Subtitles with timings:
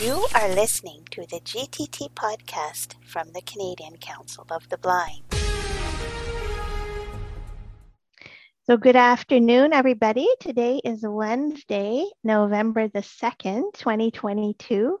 [0.00, 5.22] You are listening to the GTT podcast from the Canadian Council of the Blind.
[8.64, 10.26] So, good afternoon, everybody.
[10.40, 14.98] Today is Wednesday, November the 2nd, 2022.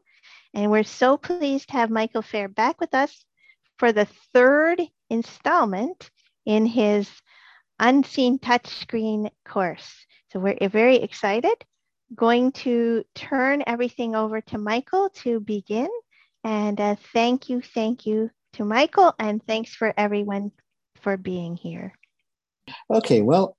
[0.54, 3.24] And we're so pleased to have Michael Feir back with us
[3.78, 4.80] for the third
[5.10, 6.08] installment
[6.46, 7.10] in his
[7.80, 10.06] Unseen Touchscreen course.
[10.32, 11.64] So, we're very excited
[12.14, 15.88] going to turn everything over to Michael to begin.
[16.42, 20.52] And uh, thank you, thank you to Michael, and thanks for everyone
[21.00, 21.94] for being here.
[22.90, 23.56] Okay, well,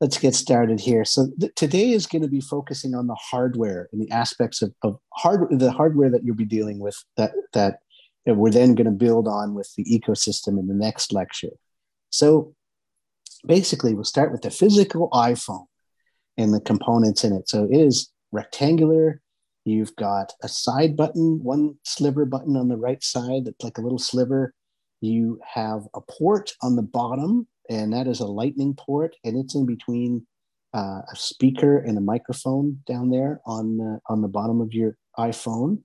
[0.00, 1.04] let's get started here.
[1.04, 4.72] So th- today is going to be focusing on the hardware and the aspects of,
[4.82, 7.80] of hard the hardware that you'll be dealing with that that,
[8.26, 11.52] that we're then going to build on with the ecosystem in the next lecture.
[12.10, 12.54] So
[13.46, 15.66] basically, we'll start with the physical iPhone
[16.40, 17.48] and the components in it.
[17.48, 19.20] So it is rectangular.
[19.64, 23.82] You've got a side button, one sliver button on the right side that's like a
[23.82, 24.54] little sliver.
[25.00, 29.54] You have a port on the bottom, and that is a lightning port, and it's
[29.54, 30.26] in between
[30.74, 34.96] uh, a speaker and a microphone down there on the, on the bottom of your
[35.18, 35.82] iPhone,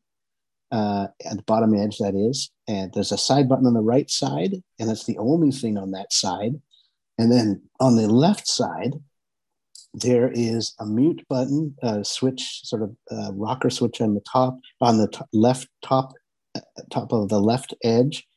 [0.72, 2.52] uh, at the bottom edge, that is.
[2.68, 5.92] And there's a side button on the right side, and that's the only thing on
[5.92, 6.54] that side.
[7.18, 8.94] And then on the left side,
[9.96, 14.60] there is a mute button, a switch, sort of uh, rocker switch on the top,
[14.82, 16.14] on the left top,
[16.56, 18.28] uh, top of the left edge,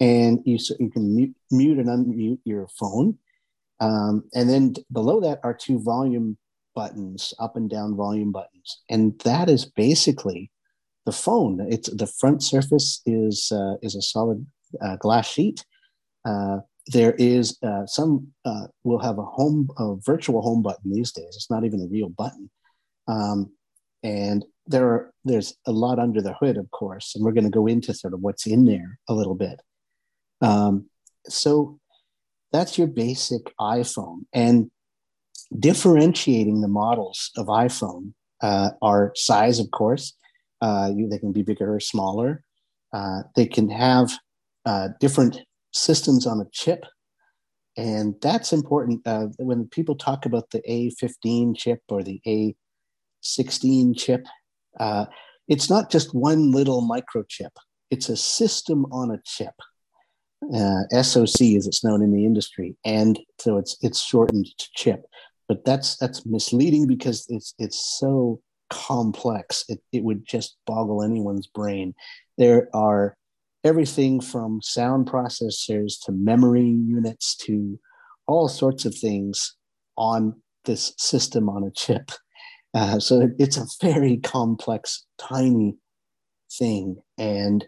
[0.00, 3.18] and you so you can mute, mute and unmute your phone.
[3.80, 6.36] Um, and then below that are two volume
[6.74, 10.50] buttons, up and down volume buttons, and that is basically
[11.06, 11.66] the phone.
[11.70, 14.46] It's the front surface is uh, is a solid
[14.82, 15.64] uh, glass sheet.
[16.24, 21.12] Uh, there is uh, some uh, will have a home a virtual home button these
[21.12, 21.34] days.
[21.36, 22.50] It's not even a real button.
[23.06, 23.52] Um,
[24.02, 27.50] and there are there's a lot under the hood of course and we're going to
[27.50, 29.60] go into sort of what's in there a little bit.
[30.40, 30.88] Um,
[31.26, 31.78] so
[32.52, 34.70] that's your basic iphone and
[35.58, 38.12] differentiating the models of iphone
[38.42, 40.14] uh, are size of course
[40.60, 42.42] uh, you, they can be bigger or smaller.
[42.92, 44.10] Uh, they can have
[44.64, 45.40] uh, different
[45.78, 46.84] systems on a chip.
[47.76, 54.26] And that's important uh, when people talk about the A15 chip or the A16 chip.
[54.80, 55.06] Uh,
[55.46, 57.50] it's not just one little microchip,
[57.90, 59.54] it's a system on a chip.
[60.54, 65.04] Uh, SoC, as it's known in the industry, and so it's it's shortened to chip.
[65.48, 68.40] But that's that's misleading because it's it's so
[68.70, 69.64] complex.
[69.68, 71.92] It it would just boggle anyone's brain.
[72.36, 73.17] There are
[73.64, 77.78] everything from sound processors to memory units to
[78.26, 79.56] all sorts of things
[79.96, 82.10] on this system on a chip.
[82.74, 85.76] Uh, so it's a very complex, tiny
[86.58, 86.96] thing.
[87.16, 87.64] And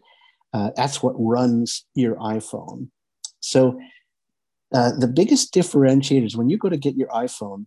[0.53, 2.89] uh, that's what runs your iPhone.
[3.41, 3.79] So
[4.73, 7.67] uh, the biggest differentiators when you go to get your iPhone,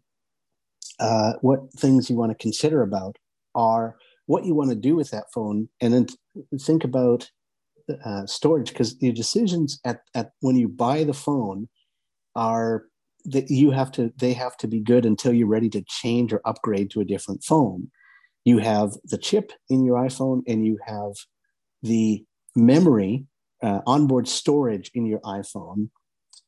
[0.99, 3.17] uh, what things you want to consider about
[3.55, 3.95] are
[4.25, 6.07] what you want to do with that phone, and then
[6.61, 7.29] think about
[8.05, 11.67] uh, storage because the decisions at, at when you buy the phone
[12.35, 12.85] are
[13.25, 16.41] that you have to they have to be good until you're ready to change or
[16.45, 17.89] upgrade to a different phone.
[18.45, 21.13] You have the chip in your iphone and you have
[21.81, 23.25] the memory
[23.61, 25.89] uh, onboard storage in your iphone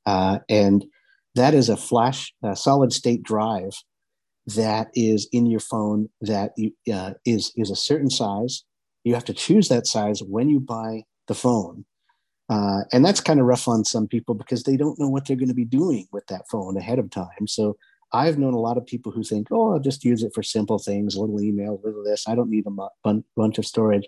[0.05, 0.85] uh, and
[1.35, 3.73] that is a flash solid state drive
[4.47, 8.63] that is in your phone that you, uh, is is a certain size.
[9.03, 11.85] You have to choose that size when you buy the phone.
[12.49, 15.35] Uh, and that's kind of rough on some people because they don't know what they're
[15.35, 17.47] going to be doing with that phone ahead of time.
[17.47, 17.75] So
[18.13, 20.77] I've known a lot of people who think, oh, I'll just use it for simple
[20.77, 22.27] things, a little email, a little this.
[22.27, 24.07] I don't need a bunch of storage.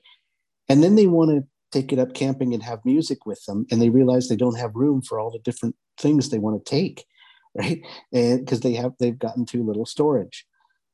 [0.70, 3.66] And then they want to take it up camping and have music with them.
[3.72, 6.70] And they realize they don't have room for all the different things they want to
[6.70, 7.06] take,
[7.56, 7.82] right?
[8.14, 10.46] And because they have, they've gotten too little storage.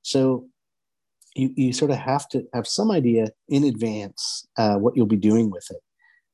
[0.02, 0.48] So
[1.36, 5.18] you, you sort of have to have some idea in advance uh, what you'll be
[5.18, 5.82] doing with it.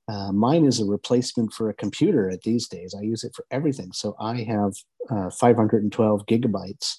[0.09, 2.95] Uh, mine is a replacement for a computer at these days.
[2.97, 3.91] I use it for everything.
[3.91, 4.73] So I have
[5.11, 6.95] uh, 512 gigabytes,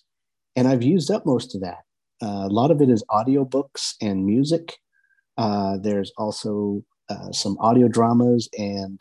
[0.54, 1.80] and I've used up most of that.
[2.22, 4.76] Uh, a lot of it is audiobooks and music.
[5.36, 9.00] Uh, there's also uh, some audio dramas and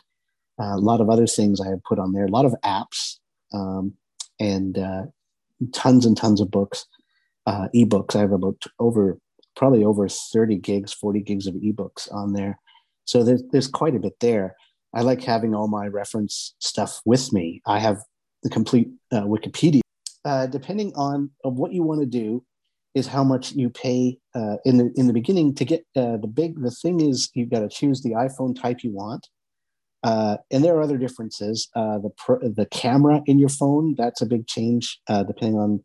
[0.60, 2.26] a lot of other things I have put on there.
[2.26, 3.18] A lot of apps
[3.54, 3.94] um,
[4.40, 4.78] and
[5.72, 6.86] tons and tons of books,
[7.48, 8.16] ebooks.
[8.16, 9.20] I have about over
[9.56, 12.60] probably over 30 gigs, 40 gigs of ebooks on there
[13.10, 14.56] so there's, there's quite a bit there.
[14.94, 17.60] I like having all my reference stuff with me.
[17.66, 17.98] I have
[18.44, 19.82] the complete uh, Wikipedia.
[20.24, 22.44] Uh, depending on of what you want to do,
[22.94, 26.28] is how much you pay uh, in the in the beginning to get uh, the
[26.32, 29.28] big the thing is you've got to choose the iphone type you want
[30.04, 34.24] uh, and there are other differences uh, the pro, the camera in your phone that's
[34.24, 35.84] a big change depending on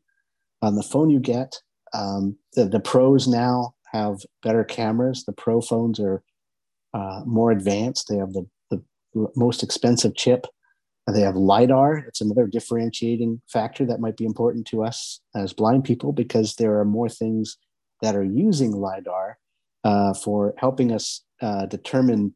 [0.63, 1.61] on the phone you get
[1.93, 6.23] um, the, the pros now have better cameras the pro phones are
[6.95, 8.09] uh, more advanced.
[8.09, 8.83] They have the, the
[9.37, 10.47] most expensive chip.
[11.13, 11.99] They have lidar.
[11.99, 16.79] It's another differentiating factor that might be important to us as blind people because there
[16.79, 17.59] are more things
[18.01, 19.39] that are using LIDAR
[19.85, 22.35] uh, for helping us uh, determine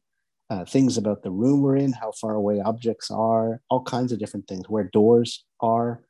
[0.51, 4.19] uh, things about the room we're in, how far away objects are, all kinds of
[4.19, 6.03] different things, where doors are.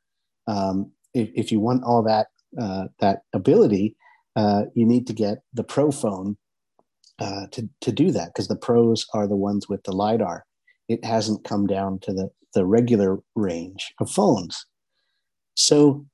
[0.47, 2.27] Um, if, if, you want all that
[2.59, 3.95] uh, that ability,
[4.35, 6.37] uh, you need to get the Pro phone
[7.19, 10.45] uh, to to do that because the pros are the ones with the lidar.
[10.87, 14.65] It hasn't come down to the the regular range of phones.
[15.55, 16.05] So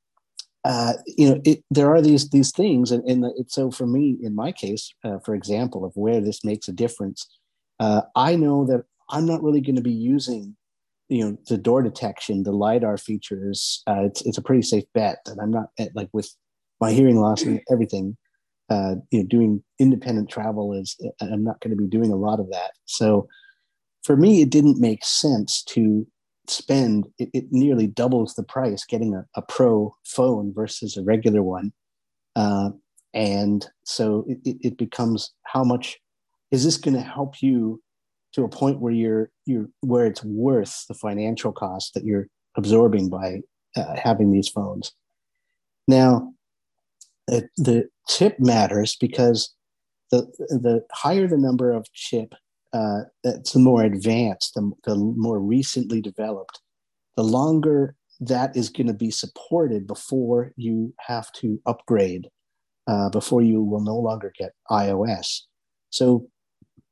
[0.66, 4.18] uh, you know, it, there are these these things, and, and it, so for me,
[4.24, 7.28] in my case, uh, for example, of where this makes a difference,
[7.80, 10.56] uh, I know that I'm not really going to be using,
[11.07, 13.84] you know, the door detection, the lidar features.
[13.86, 16.36] Uh, it's it's a pretty safe bet that I'm not at, like with
[16.81, 18.18] my hearing loss and everything.
[18.70, 22.40] Uh, you know, doing independent travel is I'm not going to be doing a lot
[22.40, 22.72] of that.
[22.86, 23.28] So
[24.04, 26.08] for me, it didn't make sense to
[26.50, 31.42] spend it, it nearly doubles the price getting a, a, pro phone versus a regular
[31.42, 31.72] one
[32.36, 32.70] uh,
[33.14, 35.98] and so it, it, becomes how much
[36.52, 37.82] is this going to help you
[38.34, 42.28] to a point where you're you're where it's worth the financial cost that you're
[42.58, 43.40] absorbing by
[43.76, 44.92] uh, having these phones
[45.88, 46.34] now
[47.28, 49.54] it, the chip matters because
[50.12, 52.34] the the higher the number of chip
[52.74, 56.60] uh, that's more advanced, the, the more recently developed,
[57.16, 62.28] the longer that is going to be supported before you have to upgrade,
[62.88, 65.42] uh, before you will no longer get iOS.
[65.90, 66.28] So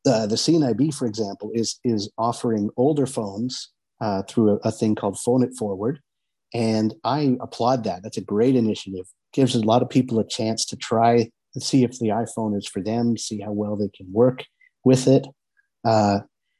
[0.05, 3.69] uh, the CNIB, for example, is is offering older phones
[4.01, 5.99] uh, through a, a, thing called Phone It Forward,
[6.53, 8.03] and I applaud that.
[8.03, 9.05] That's a great initiative.
[9.33, 12.67] Gives a lot of people a chance to try and see if the iPhone is
[12.67, 14.43] for them, see how well they can work
[14.83, 15.25] with it
[15.85, 16.19] uh,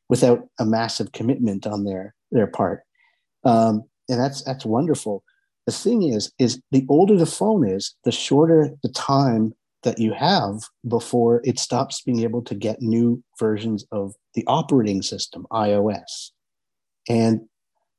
[0.10, 2.82] without a massive commitment on their their part.
[3.44, 5.24] Um, and that's that's wonderful.
[5.66, 9.54] The thing is, is the older the phone is, the shorter the time
[9.84, 15.02] that you have before it stops being able to get new versions of the operating
[15.02, 16.32] system, iOS.
[17.08, 17.42] And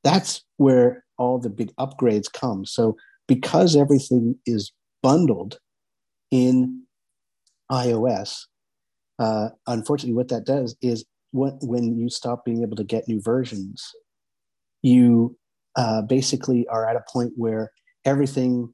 [0.03, 2.65] that's where all the big upgrades come.
[2.65, 2.95] So
[3.27, 4.71] because everything is
[5.01, 5.59] bundled
[6.31, 6.83] in
[7.71, 8.41] iOS,
[9.19, 13.21] uh, unfortunately, what that does is when, when you stop being able to get new
[13.21, 13.83] versions,
[14.81, 15.37] you
[15.75, 17.71] uh, basically are at a point where
[18.05, 18.73] everything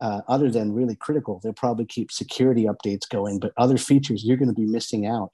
[0.00, 4.36] uh, other than really critical, they'll probably keep security updates going, but other features you're
[4.36, 5.32] going to be missing out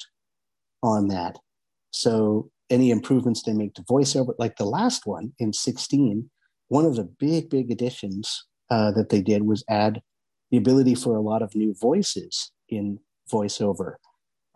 [0.83, 1.39] on that.
[1.91, 6.31] So any improvements they make to voiceover, like the last one in 16,
[6.69, 10.01] one of the big, big additions uh, that they did was add
[10.51, 12.99] the ability for a lot of new voices in
[13.31, 13.95] voiceover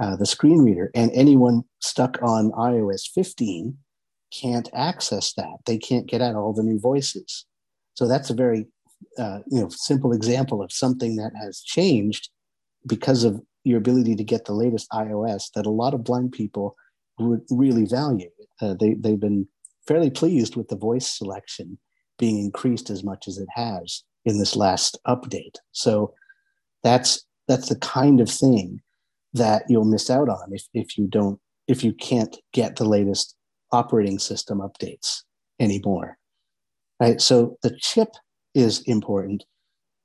[0.00, 3.76] uh, the screen reader, and anyone stuck on iOS 15
[4.32, 5.58] can't access that.
[5.66, 7.46] They can't get at all the new voices.
[7.94, 8.66] So that's a very
[9.19, 12.31] uh, you know simple example of something that has changed
[12.87, 16.75] because of your ability to get the latest iOS that a lot of blind people
[17.18, 18.30] would really value.
[18.61, 19.47] Uh, they they've been
[19.87, 21.78] fairly pleased with the voice selection
[22.18, 25.56] being increased as much as it has in this last update.
[25.73, 26.14] So
[26.83, 28.80] that's that's the kind of thing
[29.33, 33.35] that you'll miss out on if, if you don't if you can't get the latest
[33.73, 35.23] operating system updates
[35.61, 36.16] anymore
[37.00, 38.11] right so the chip
[38.54, 39.44] is important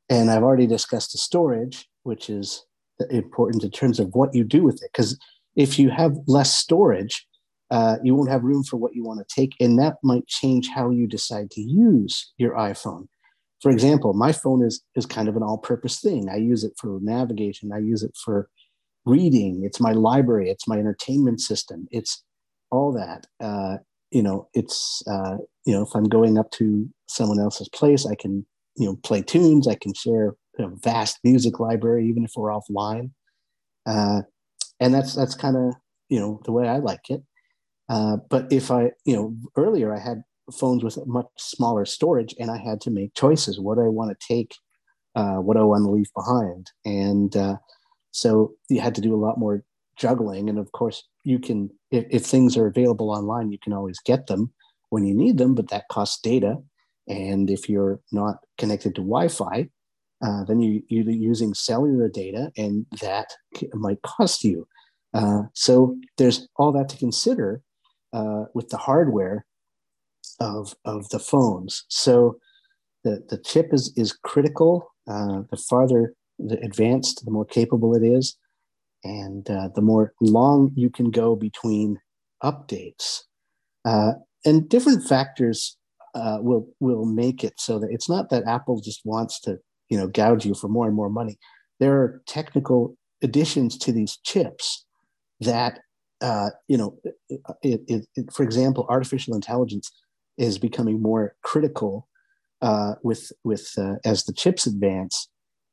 [0.10, 2.66] and i've already discussed the storage which is
[3.12, 5.18] important in terms of what you do with it because
[5.56, 7.26] if you have less storage
[7.72, 10.70] uh, you won't have room for what you want to take and that might change
[10.70, 13.08] how you decide to use your iphone.
[13.62, 16.30] For example my phone is is kind of an all-purpose thing.
[16.30, 18.50] I use it for navigation i use it for
[19.06, 22.24] reading it's my library it's my entertainment system it's
[22.72, 23.26] all that.
[23.40, 23.78] Uh,
[24.12, 28.16] you know it's uh, you know if i'm going up to someone else's place i
[28.16, 32.50] can you know play tunes i can share a vast music library even if we're
[32.50, 33.12] offline.
[33.86, 34.22] Uh,
[34.80, 35.74] and that's that's kind of
[36.10, 37.22] you know the way i like it
[37.90, 42.50] uh, but if i you know earlier i had phones with much smaller storage and
[42.50, 44.56] i had to make choices what do i want to take
[45.16, 47.56] uh, what do i want to leave behind and uh,
[48.12, 49.64] so you had to do a lot more
[50.00, 50.50] juggling.
[50.50, 54.26] And of course, you can, if, if things are available online, you can always get
[54.28, 54.52] them
[54.90, 56.56] when you need them, but that costs data.
[57.08, 59.70] And if you're not connected to Wi Fi,
[60.22, 63.34] uh, then you, you're using cellular data, and that
[63.74, 64.68] might cost you.
[65.14, 67.62] Uh, so there's all that to consider
[68.14, 69.46] uh, with the hardware
[70.40, 71.86] of, of the phones.
[71.90, 72.38] So
[73.04, 74.92] the, the chip is, is critical.
[75.08, 78.38] Uh, the farther the advanced, the more capable it is.
[79.04, 82.00] And uh, the more long you can go between
[82.44, 83.22] updates.
[83.86, 84.14] Uh,
[84.46, 85.78] and different factors
[86.16, 89.60] uh, will will make it so that it's not that Apple just wants to
[89.90, 91.38] you know gouge you for more and more money.
[91.80, 94.86] There are technical additions to these chips
[95.40, 95.80] that
[96.22, 96.98] uh, you know,
[97.30, 99.90] it, it, it, for example, artificial intelligence
[100.38, 102.08] is becoming more critical
[102.62, 105.30] uh, with with uh, as the chips advance,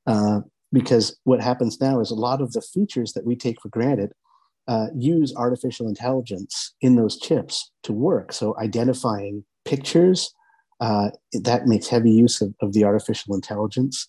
[0.06, 0.40] uh,
[0.72, 4.12] because what happens now is a lot of the features that we take for granted
[4.68, 8.32] uh, use artificial intelligence in those chips to work.
[8.32, 10.32] So identifying pictures
[10.80, 14.08] uh, that makes heavy use of, of the artificial intelligence.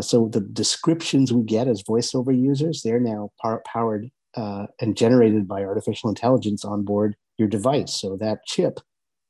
[0.00, 5.48] so the descriptions we get as voiceover users, they're now par- powered uh, and generated
[5.48, 7.94] by artificial intelligence on board your device.
[7.94, 8.80] So that chip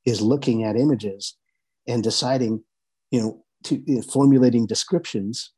[0.05, 1.35] is looking at images
[1.87, 2.63] and deciding,
[3.11, 5.51] you know, to you know, formulating descriptions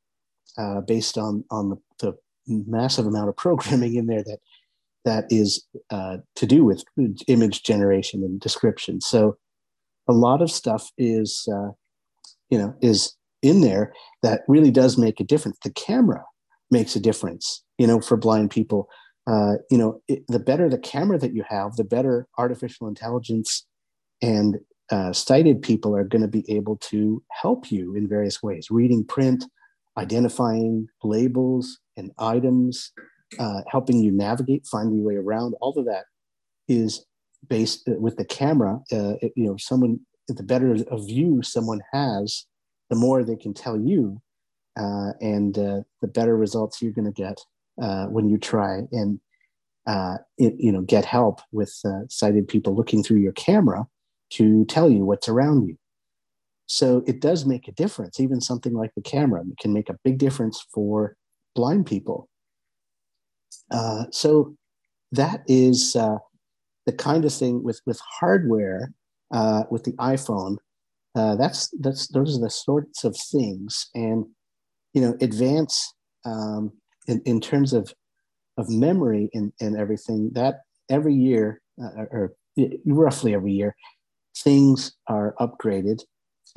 [0.58, 4.40] uh, based on on the, the, massive amount of programming in there that
[5.06, 6.84] that is uh, to do with
[7.28, 9.00] image generation and description.
[9.02, 9.38] So
[10.10, 11.70] a lot of stuff is, uh,
[12.50, 15.58] you know, is in there that really does make a difference.
[15.64, 16.26] The camera
[16.72, 18.90] makes a difference, you know, for blind people
[19.30, 23.66] uh, you know, it, the better the camera that you have, the better artificial intelligence
[24.22, 24.58] and
[24.92, 29.06] uh, sighted people are going to be able to help you in various ways, reading
[29.06, 29.46] print,
[29.98, 32.92] identifying labels and items,
[33.38, 35.54] uh, helping you navigate, find your way around.
[35.62, 36.06] All of that
[36.68, 37.06] is
[37.48, 38.80] based uh, with the camera.
[38.92, 42.46] Uh, it, you know, someone the better a view someone has,
[42.90, 44.22] the more they can tell you,
[44.80, 47.40] uh, and the better results you're going to get
[47.82, 49.20] uh, when you try and
[49.88, 53.88] uh, it, you know get help with uh, sighted people looking through your camera
[54.30, 55.76] to tell you what's around you.
[56.68, 58.20] So it does make a difference.
[58.20, 61.16] Even something like the camera can make a big difference for
[61.56, 62.30] blind people.
[63.72, 64.56] Uh, so
[65.12, 66.18] that is uh,
[66.90, 68.92] the kind of thing with with hardware
[69.32, 70.58] uh, with the iPhone.
[71.16, 74.26] that's that's those are the sorts of things, and
[74.94, 75.94] you know, advance
[76.26, 76.72] um,
[77.08, 77.94] in, in terms of
[78.58, 82.34] of memory and, and everything that every year uh, or
[82.86, 83.74] roughly every year
[84.44, 86.02] things are upgraded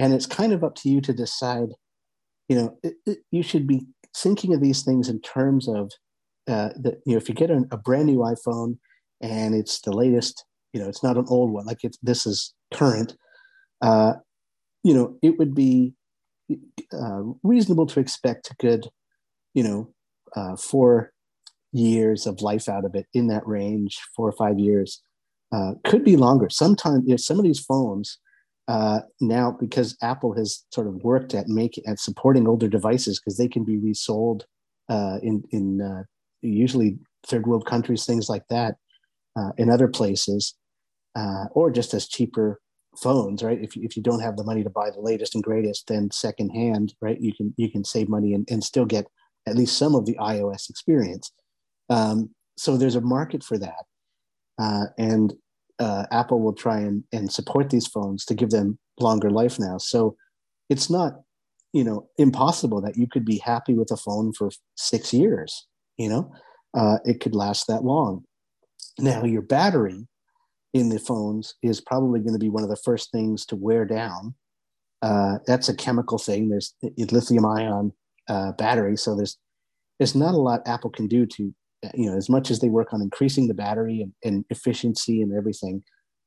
[0.01, 1.69] and it's kind of up to you to decide
[2.49, 3.87] you know it, it, you should be
[4.17, 5.93] thinking of these things in terms of
[6.49, 8.79] uh, that you know if you get an, a brand new iphone
[9.23, 12.55] and it's the latest you know it's not an old one like it's this is
[12.75, 13.17] current
[13.83, 14.15] uh,
[14.83, 15.95] you know it would be
[16.93, 18.89] uh, reasonable to expect a good
[19.55, 19.89] you know
[20.37, 21.13] uh, four
[21.73, 25.03] years of life out of it in that range, four or five years.
[25.51, 26.49] Uh, could be longer.
[26.49, 28.19] Sometimes, you know, some of these phones
[28.69, 33.37] uh, now, because Apple has sort of worked at making at supporting older devices, because
[33.37, 34.47] they can be resold
[34.89, 36.05] uh, in in uh,
[36.41, 38.77] usually third world countries, things like that,
[39.37, 40.55] uh, in other places,
[41.15, 42.61] uh, or just as cheaper
[42.97, 43.63] phones, right?
[43.63, 46.95] If if you don't have the money to buy the latest and greatest, then secondhand,
[47.01, 47.21] right?
[47.21, 49.07] You can you can save money and, and still get
[49.47, 51.33] at least some of the iOS experience.
[51.91, 53.85] Um, so there's a market for that.
[54.59, 55.35] Uh, and
[55.79, 59.79] uh, Apple will try and, and support these phones to give them longer life now.
[59.79, 60.17] So
[60.69, 61.15] it's not,
[61.73, 66.09] you know, impossible that you could be happy with a phone for six years, you
[66.09, 66.33] know,
[66.75, 68.25] uh, it could last that long.
[68.99, 70.07] Now, your battery
[70.73, 73.85] in the phones is probably going to be one of the first things to wear
[73.85, 74.35] down.
[75.03, 76.49] Uh, that's a chemical thing.
[76.49, 76.75] There's
[77.11, 77.93] lithium ion
[78.29, 78.97] uh, battery.
[78.97, 79.39] So there's
[79.99, 81.55] there's not a lot Apple can do to
[81.95, 85.33] you know as much as they work on increasing the battery and, and efficiency and
[85.33, 85.83] everything.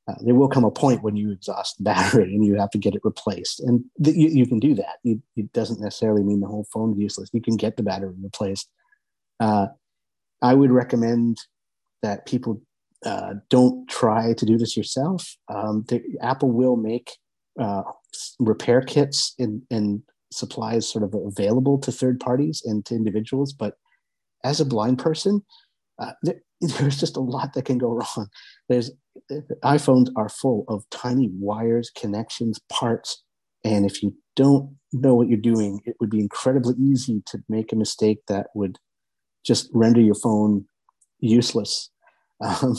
[0.08, 2.78] Uh, there will come a point when you exhaust the battery and you have to
[2.78, 4.98] get it replaced, and th- you, you, can do that.
[5.04, 7.30] It, it, doesn't necessarily mean the whole phone is useless.
[7.34, 8.70] You can get the battery replaced.
[9.40, 9.68] Uh,
[10.44, 11.40] I would recommend
[12.06, 12.62] that people
[13.06, 15.36] uh, don't try to do this yourself.
[15.54, 17.12] Um, the, Apple will make
[17.60, 17.82] uh,
[18.40, 23.54] repair kits and, and supplies sort of available to third parties and to individuals.
[23.54, 23.74] But
[24.44, 25.44] as a blind person,
[26.00, 28.28] uh, there, there's just a lot that can go wrong.
[28.70, 28.92] There's
[29.64, 33.24] iPhones are full of tiny wires, connections, parts,
[33.64, 37.72] and if you don't know what you're doing, it would be incredibly easy to make
[37.72, 38.78] a mistake that would
[39.44, 40.66] just render your phone
[41.20, 41.90] useless.
[42.42, 42.76] Um,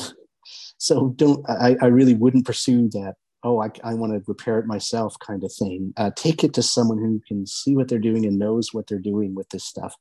[0.79, 1.49] so don't.
[1.49, 3.15] I, I really wouldn't pursue that
[3.47, 5.93] oh, I, I want to repair it myself kind of thing.
[5.97, 8.99] Uh, take it to someone who can see what they're doing and knows what they're
[8.99, 9.95] doing with this stuff.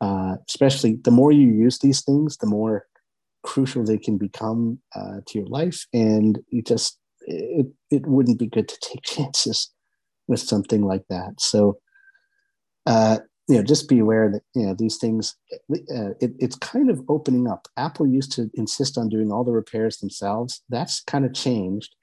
[0.00, 2.86] Uh, especially the more you use these things, the more
[3.42, 5.86] crucial they can become uh, to your life.
[5.92, 9.70] And you just, it, it wouldn't be good to take chances
[10.26, 11.34] with something like that.
[11.38, 11.78] So,
[12.86, 13.18] uh,
[13.50, 17.02] you know, just be aware that, you know, these things, uh, it, it's kind of
[17.08, 17.68] opening up.
[17.76, 20.62] Apple used to insist on doing all the repairs themselves.
[20.68, 21.94] That's kind of changed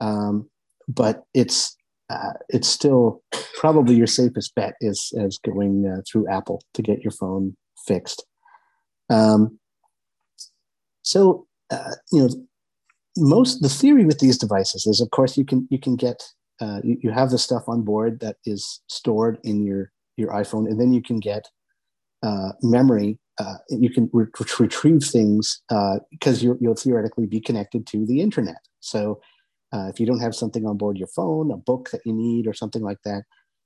[0.00, 0.48] um,
[0.88, 1.76] but it's
[2.10, 3.22] uh, it's still
[3.58, 8.24] probably your safest bet is as going uh, through Apple to get your phone fixed.
[9.10, 9.58] Um,
[11.02, 12.28] so uh, you know,
[13.16, 16.22] most the theory with these devices is, of course, you can you can get
[16.60, 20.68] uh, you, you have the stuff on board that is stored in your your iPhone,
[20.68, 21.48] and then you can get
[22.22, 23.18] uh, memory.
[23.38, 24.26] Uh, you can re-
[24.58, 25.62] retrieve things
[26.10, 28.56] because you'll theoretically be connected to the internet.
[28.80, 29.20] So
[29.72, 32.46] uh, if you don't have something on board your phone, a book that you need,
[32.46, 33.24] or something like that,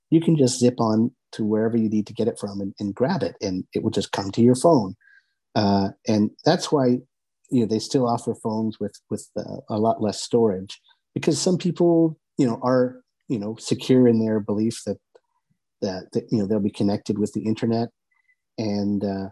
[0.09, 2.93] you can just zip on to wherever you need to get it from and, and
[2.93, 4.95] grab it, and it will just come to your phone.
[5.55, 6.97] Uh, and that's why
[7.49, 10.79] you know they still offer phones with with uh, a lot less storage
[11.13, 14.97] because some people you know are you know secure in their belief that
[15.81, 17.89] that, that you know they'll be connected with the internet
[18.57, 19.29] and uh,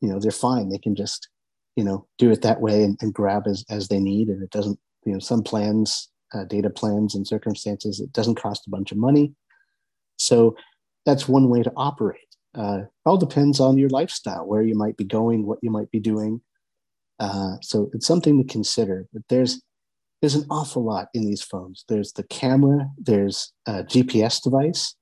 [0.00, 0.68] you know they're fine.
[0.68, 1.28] They can just
[1.76, 4.28] you know do it that way and, and grab as, as they need.
[4.28, 8.66] And it doesn't you know some plans uh, data plans and circumstances it doesn't cost
[8.66, 9.32] a bunch of money.
[10.18, 10.56] So
[11.06, 12.20] that's one way to operate.
[12.54, 16.00] Uh, all depends on your lifestyle where you might be going what you might be
[16.00, 16.40] doing.
[17.20, 19.60] Uh, so it's something to consider but there's
[20.20, 21.84] there's an awful lot in these phones.
[21.88, 24.94] There's the camera there's a gps device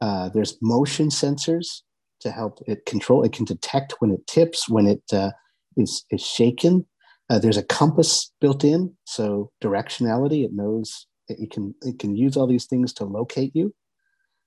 [0.00, 1.82] uh, there's motion sensors
[2.20, 5.30] to help it control it can detect when it tips when it uh,
[5.76, 6.84] is is shaken
[7.30, 10.44] uh, there's a compass built in, so directionality.
[10.44, 13.74] It knows you can it can use all these things to locate you.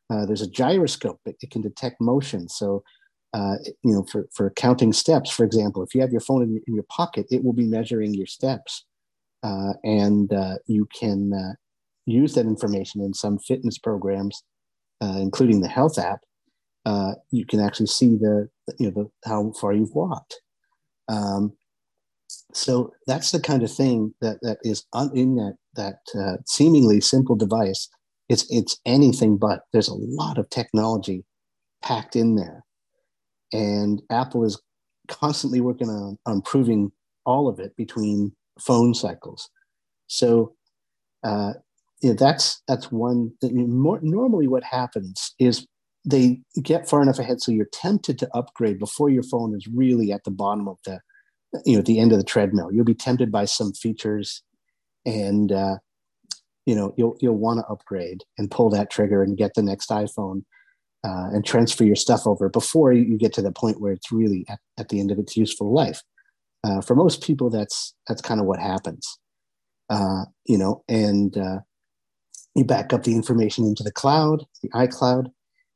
[0.09, 1.19] Uh, there's a gyroscope.
[1.25, 2.49] It, it, can detect motion.
[2.49, 2.83] So,
[3.33, 6.59] uh, you know, for for counting steps, for example, if you have your phone in,
[6.67, 8.85] in your pocket, it will be measuring your steps,
[9.43, 10.31] uh, and
[10.65, 11.55] you can
[12.07, 14.43] use that information in some fitness programs,
[15.01, 16.19] including the health app.
[17.31, 20.41] you can actually see the you know the, how far you've walked.
[21.09, 21.53] Um,
[22.53, 27.01] so that's the kind of thing that that is un, in that that uh, seemingly
[27.01, 27.89] simple device.
[28.29, 29.61] It's it's anything but.
[29.73, 31.25] There's a lot of technology
[31.81, 32.63] packed in there,
[33.51, 34.61] and Apple is
[35.07, 36.91] constantly working on, on improving
[37.25, 39.49] all of it between phone cycles.
[40.07, 40.55] So,
[41.23, 41.53] uh,
[42.01, 43.31] you know, that's that's one.
[43.43, 45.67] More, normally, what happens is
[46.05, 50.11] they get far enough ahead so you're tempted to upgrade before your phone is really
[50.11, 50.99] at the bottom of the
[51.65, 52.71] you know the end of the treadmill.
[52.71, 54.41] You'll be tempted by some features
[55.05, 55.75] and uh,
[56.65, 59.89] you know you'll you'll want to upgrade and pull that trigger and get the next
[59.89, 60.43] iphone
[61.03, 64.45] uh, and transfer your stuff over before you get to the point where it's really
[64.49, 66.01] at, at the end of its useful life.
[66.63, 69.19] Uh, for most people that's that's kind of what happens.
[69.89, 71.59] Uh, you know and uh,
[72.55, 75.31] you back up the information into the cloud the icloud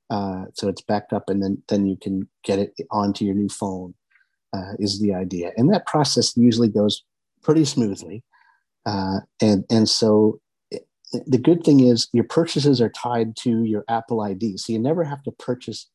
[0.09, 3.49] uh, so it's backed up and then then you can get it onto your new
[3.49, 3.93] phone
[4.55, 5.51] uh, is the idea.
[5.57, 7.03] And that process usually goes
[7.43, 8.23] pretty smoothly.
[8.85, 10.39] Uh, and, and so
[10.71, 10.87] it,
[11.25, 14.57] the good thing is your purchases are tied to your Apple ID.
[14.57, 15.89] So you never have to purchase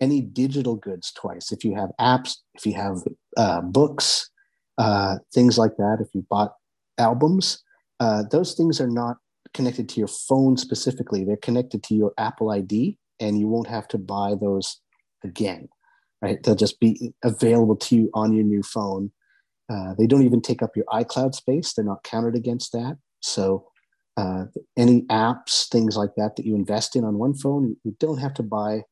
[0.00, 1.52] any digital goods twice.
[1.52, 3.02] If you have apps, if you have
[3.36, 4.30] uh, books,
[4.78, 6.54] uh, things like that, if you bought
[6.96, 7.62] albums,
[7.98, 9.18] uh, those things are not
[9.54, 11.24] connected to your phone specifically.
[11.24, 14.80] They're connected to your Apple ID, and you won't have to buy those
[15.24, 15.68] again
[16.22, 16.42] right?
[16.42, 19.10] They'll just be available to you on your new phone.
[19.68, 21.72] Uh, they don't even take up your iCloud space.
[21.72, 22.98] They're not counted against that.
[23.20, 23.66] So
[24.16, 28.18] uh, any apps, things like that, that you invest in on one phone, you don't
[28.18, 28.82] have to buy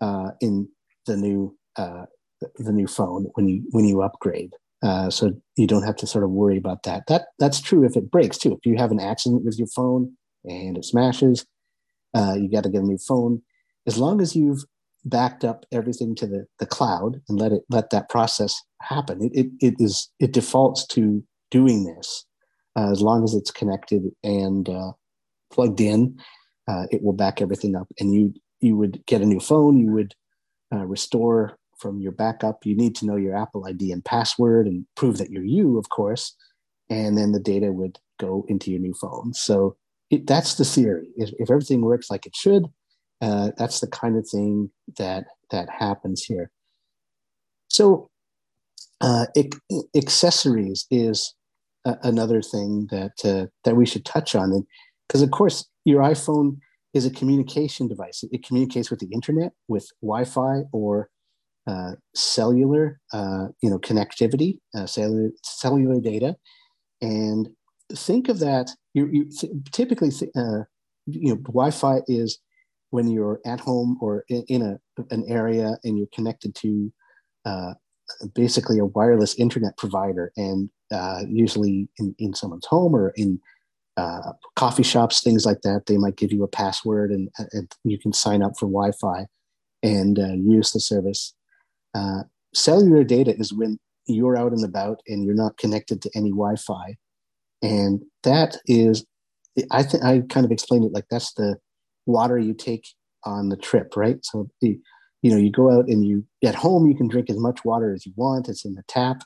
[0.00, 0.68] uh, in
[1.06, 2.04] the new uh,
[2.56, 4.52] the new phone when you when you upgrade.
[4.82, 7.04] Uh, so you don't have to sort of worry about that.
[7.06, 8.52] That that's true if it breaks too.
[8.52, 10.12] If you have an accident with your phone
[10.44, 11.46] and it smashes,
[12.14, 13.42] uh, you got to get a new phone.
[13.86, 14.64] As long as you've
[15.04, 19.22] backed up everything to the, the cloud and let it let that process happen.
[19.22, 22.24] It, it, it is it defaults to doing this
[22.76, 24.92] uh, as long as it's connected and uh,
[25.52, 26.18] plugged in.
[26.68, 29.78] Uh, it will back everything up, and you you would get a new phone.
[29.78, 30.14] You would
[30.72, 32.64] restore from your backup.
[32.64, 35.88] You need to know your Apple ID and password and prove that you're you, of
[35.88, 36.34] course,
[36.88, 39.34] and then the data would go into your new phone.
[39.34, 39.76] So
[40.10, 41.08] it, that's the theory.
[41.16, 42.66] If, if everything works like it should,
[43.20, 46.50] uh, that's the kind of thing that that happens here.
[47.68, 48.08] So,
[49.00, 49.26] uh,
[49.96, 51.34] accessories is
[51.84, 54.66] another thing that uh, that we should touch on,
[55.08, 56.58] because of course your iPhone
[56.94, 58.22] is a communication device.
[58.22, 61.08] It, it communicates with the internet, with Wi-Fi or
[61.66, 66.36] uh, cellular, uh, you know, connectivity, uh, cellular cellular data,
[67.00, 67.48] and
[67.92, 68.70] think of that.
[68.94, 70.64] You, you th- typically, th- uh,
[71.06, 72.40] you know, Wi-Fi is
[72.90, 74.78] when you're at home or in, in a
[75.10, 76.92] an area and you're connected to
[77.44, 77.74] uh,
[78.34, 80.68] basically a wireless internet provider, and
[81.28, 83.40] usually in, in someone's home or in
[84.56, 85.86] coffee shops, things like that.
[85.86, 89.26] They might give you a password and, and you can sign up for Wi Fi
[89.84, 91.34] and use the service.
[91.94, 92.22] Uh,
[92.54, 96.56] cellular data is when you're out and about and you're not connected to any Wi
[96.56, 96.96] Fi.
[97.62, 99.04] And that is,
[99.70, 101.56] I think I kind of explained it like that's the
[102.06, 102.86] water you take
[103.24, 104.18] on the trip, right?
[104.24, 104.78] So, the,
[105.22, 107.94] you know, you go out and you at home, you can drink as much water
[107.94, 109.22] as you want, it's in the tap.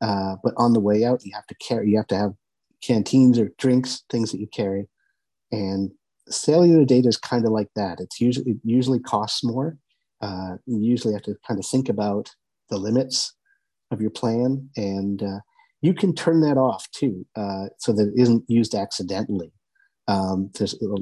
[0.00, 2.32] Uh, but on the way out, you have to carry, you have to have
[2.82, 4.88] canteens or drinks, things that you carry.
[5.50, 5.92] And
[6.28, 8.00] cellular data is kind of like that.
[8.00, 9.76] It's usually it usually costs more.
[10.22, 12.30] Uh, you usually have to kind of think about
[12.70, 13.34] the limits
[13.90, 15.40] of your plan, and uh,
[15.82, 19.52] you can turn that off too, uh, so that it isn't used accidentally.
[20.08, 20.50] Um,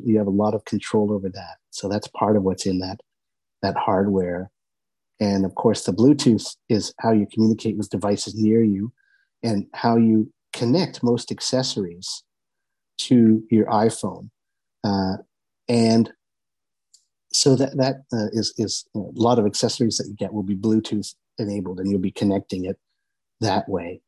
[0.04, 1.56] you have a lot of control over that.
[1.70, 2.98] So that's part of what's in that
[3.62, 4.50] that hardware.
[5.20, 8.92] And of course, the Bluetooth is how you communicate with devices near you,
[9.42, 12.22] and how you connect most accessories
[12.98, 14.30] to your iPhone.
[14.82, 15.16] Uh,
[15.68, 16.12] and
[17.32, 20.56] so that that uh, is is a lot of accessories that you get will be
[20.56, 22.78] Bluetooth enabled, and you'll be connecting it
[23.40, 24.00] that way.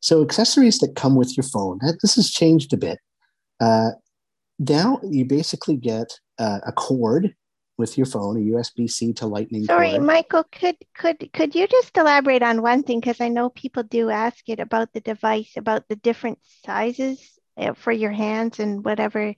[0.00, 2.98] So accessories that come with your phone, that, this has changed a bit.
[3.60, 3.92] Uh,
[4.58, 7.34] now you basically get uh, a cord
[7.76, 9.64] with your phone, a USB-C to Lightning.
[9.64, 10.02] Sorry, cord.
[10.02, 14.10] Michael, could could could you just elaborate on one thing because I know people do
[14.10, 17.20] ask it about the device, about the different sizes
[17.56, 19.34] uh, for your hands and whatever.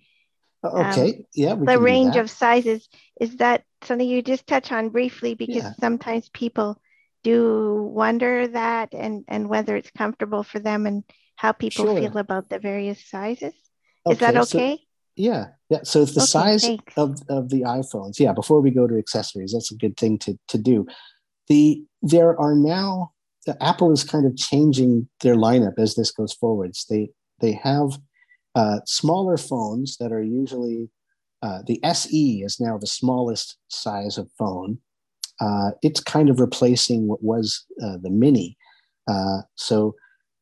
[0.66, 2.88] Uh, okay, um, yeah, the range of sizes
[3.20, 5.72] is that something you just touch on briefly because yeah.
[5.80, 6.80] sometimes people
[7.22, 11.04] do wonder that and and whether it's comfortable for them and
[11.36, 11.96] how people sure.
[11.96, 13.54] feel about the various sizes.
[14.08, 14.76] Is that okay?
[14.76, 14.82] So-
[15.16, 15.80] yeah, yeah.
[15.82, 18.20] So it's the okay, size of, of the iPhones.
[18.20, 20.86] Yeah, before we go to accessories, that's a good thing to to do.
[21.48, 23.12] The there are now
[23.46, 26.84] the Apple is kind of changing their lineup as this goes forwards.
[26.90, 27.98] They they have
[28.56, 30.88] uh, smaller phones that are usually
[31.42, 34.78] uh, the SE is now the smallest size of phone.
[35.40, 38.56] Uh, it's kind of replacing what was uh, the Mini.
[39.06, 39.94] Uh, so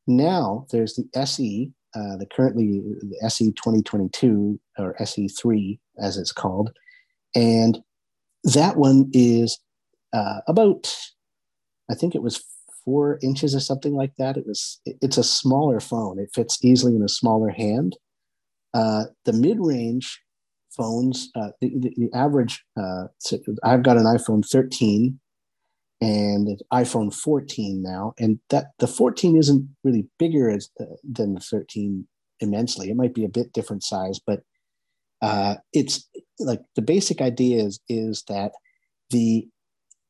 [0.06, 6.70] now there's the SE, the currently the SE 2022 or SE3 as it's called,
[7.34, 7.82] and
[8.44, 9.58] that one is
[10.46, 10.96] about
[11.90, 12.42] I think it was
[12.84, 14.36] four inches or something like that.
[14.36, 16.18] It was it's a smaller phone.
[16.18, 17.96] It fits easily in a smaller hand.
[18.74, 20.20] Uh, the mid-range
[20.76, 22.64] phones, uh, the, the, the, average.
[22.76, 23.04] Uh,
[23.62, 25.18] I've got an iPhone 13
[26.00, 31.34] and it's iPhone 14 now, and that the 14 isn't really bigger as, uh, than
[31.34, 32.06] the 13
[32.40, 32.90] immensely.
[32.90, 34.40] It might be a bit different size, but
[35.22, 36.08] uh, it's
[36.38, 38.52] like the basic idea is is that
[39.10, 39.48] the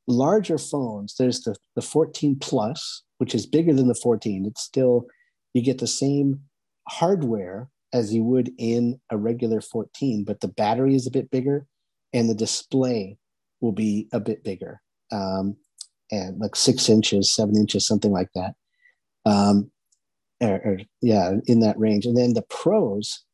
[0.09, 1.15] larger phones.
[1.17, 4.47] There's the the 14 Plus, which is bigger than the 14.
[4.47, 5.07] It's still
[5.53, 6.41] you get the same
[6.89, 11.67] hardware as you would in a regular 14, but the battery is a bit bigger,
[12.13, 13.17] and the display
[13.61, 14.83] will be a bit bigger.
[15.13, 15.57] Um,
[16.11, 18.55] and like six inches, seven inches, something like that.
[19.25, 19.71] Um,
[20.41, 22.05] or, or, yeah, in that range.
[22.05, 23.25] And then the pros,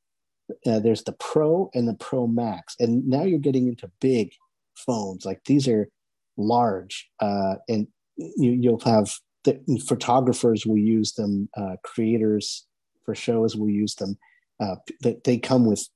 [0.66, 4.32] uh, there's the Pro and the Pro Max, and now you're getting into big
[4.74, 5.24] phones.
[5.24, 5.88] Like these are
[6.36, 9.10] large, uh, and you, you'll have
[9.44, 12.66] the photographers will use them, uh, creators
[13.04, 14.18] for shows will use them.
[14.60, 15.88] Uh, that they come with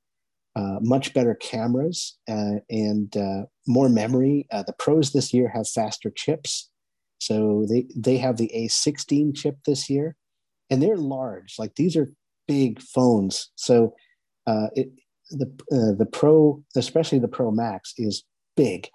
[0.56, 4.46] uh, much better cameras uh, and uh, more memory.
[4.52, 6.70] Uh, the pros this year have faster chips,
[7.18, 10.16] so they they have the A16 chip this year,
[10.70, 11.56] and they're large.
[11.58, 12.12] Like these are
[12.46, 13.50] big phones.
[13.56, 13.94] So
[14.46, 14.90] uh, it
[15.30, 15.46] the
[15.98, 18.24] the Pro, especially the Pro Max, is
[18.56, 18.88] big.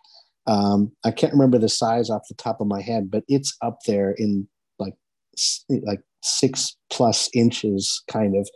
[0.47, 3.79] Um, I can't remember the size off the top of my head, but it's up
[3.85, 4.47] there in
[4.79, 4.95] like
[5.69, 8.49] like six plus inches, kind of,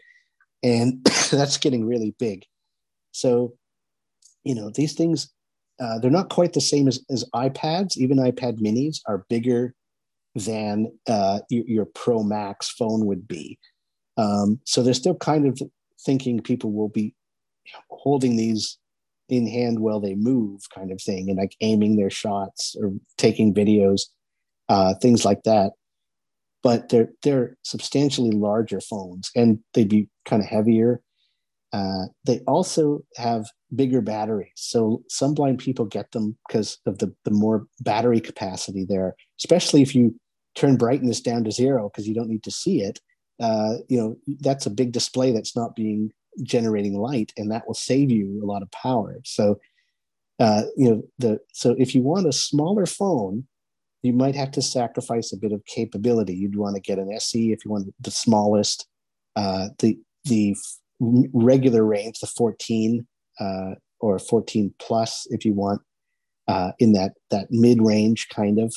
[0.64, 2.46] and that's getting really big.
[3.12, 3.54] So,
[4.44, 5.32] you know, these things,
[5.80, 7.98] uh, they're not quite the same as, as iPads.
[7.98, 9.76] Even iPad minis are bigger
[10.36, 13.60] than uh, your, your, Pro Max phone would be.
[14.18, 15.60] Um, so they're still kind of
[16.04, 17.14] thinking people will be
[17.90, 18.78] holding these
[19.30, 23.54] in hand while they move, kind of thing, and like aiming their shots or taking
[23.54, 24.02] videos,
[24.70, 25.72] uh, things like that.
[26.64, 31.02] But they're they're substantially larger phones, and they'd be kind of heavier.
[31.74, 33.46] Uh, they also have
[33.76, 38.86] bigger batteries, so some blind people get them because of the the more battery capacity
[38.88, 39.16] there.
[39.40, 40.16] Especially if you
[40.56, 43.00] turn brightness down to zero because you don't need to see it.
[43.40, 46.12] Uh, you know that's a big display that's not being
[46.44, 49.18] generating light, and that will save you a lot of power.
[49.26, 49.60] So,
[50.40, 53.48] uh, you know the so if you want a smaller phone
[54.04, 56.36] you might have to sacrifice a bit of capability.
[56.36, 58.86] You'd want to get an SE if you want the smallest.
[59.36, 60.56] Uh, the the
[61.00, 63.06] regular range, the 14
[63.40, 65.82] uh, or 14 plus, if you want,
[66.48, 68.74] uh, in that that mid range kind of.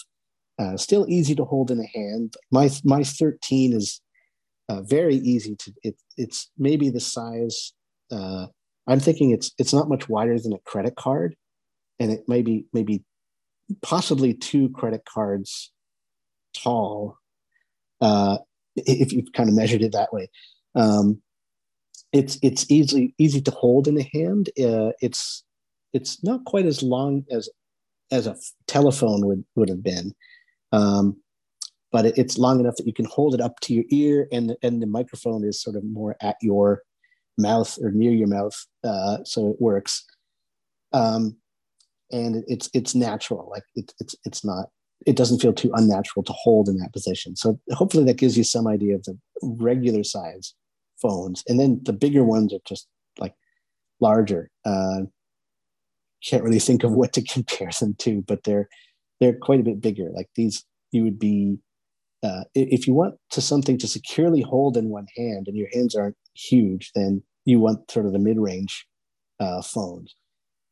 [0.59, 2.35] Uh, still easy to hold in a hand.
[2.51, 4.01] My my 13 is
[4.69, 5.73] uh, very easy to.
[5.83, 7.73] It, it's maybe the size.
[8.11, 8.47] Uh,
[8.87, 11.37] I'm thinking it's it's not much wider than a credit card,
[11.99, 13.03] and it may be maybe
[13.83, 15.73] possibly two credit cards
[16.57, 17.19] tall,
[18.01, 18.39] uh,
[18.77, 20.29] if you've kind of measured it that way.
[20.75, 21.23] Um,
[22.13, 24.49] it's it's easily easy to hold in a hand.
[24.61, 25.45] Uh, it's
[25.93, 27.49] it's not quite as long as
[28.11, 30.15] as a telephone would would have been,
[30.73, 31.17] um,
[31.91, 34.57] but it, it's long enough that you can hold it up to your ear, and
[34.63, 36.83] and the microphone is sort of more at your
[37.39, 40.05] mouth or near your mouth, uh, so it works.
[40.93, 41.37] Um,
[42.11, 43.49] and it's it's natural.
[43.51, 44.66] Like it's it's it's not.
[45.07, 47.37] It doesn't feel too unnatural to hold in that position.
[47.37, 50.55] So hopefully that gives you some idea of the regular size
[51.01, 52.88] phones, and then the bigger ones are just
[53.19, 53.35] like
[54.01, 54.51] larger.
[54.64, 55.03] Uh,
[56.25, 58.69] can't really think of what to compare them to, but they're
[59.21, 60.11] they're quite a bit bigger.
[60.14, 61.59] Like these, you would be
[62.23, 65.95] uh, if you want to something to securely hold in one hand, and your hands
[65.95, 68.87] aren't huge, then you want sort of the mid-range
[69.40, 70.14] uh, phones.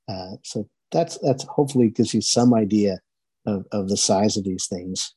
[0.08, 3.00] Uh, so that's that's hopefully gives you some idea
[3.46, 5.12] of, of the size of these things.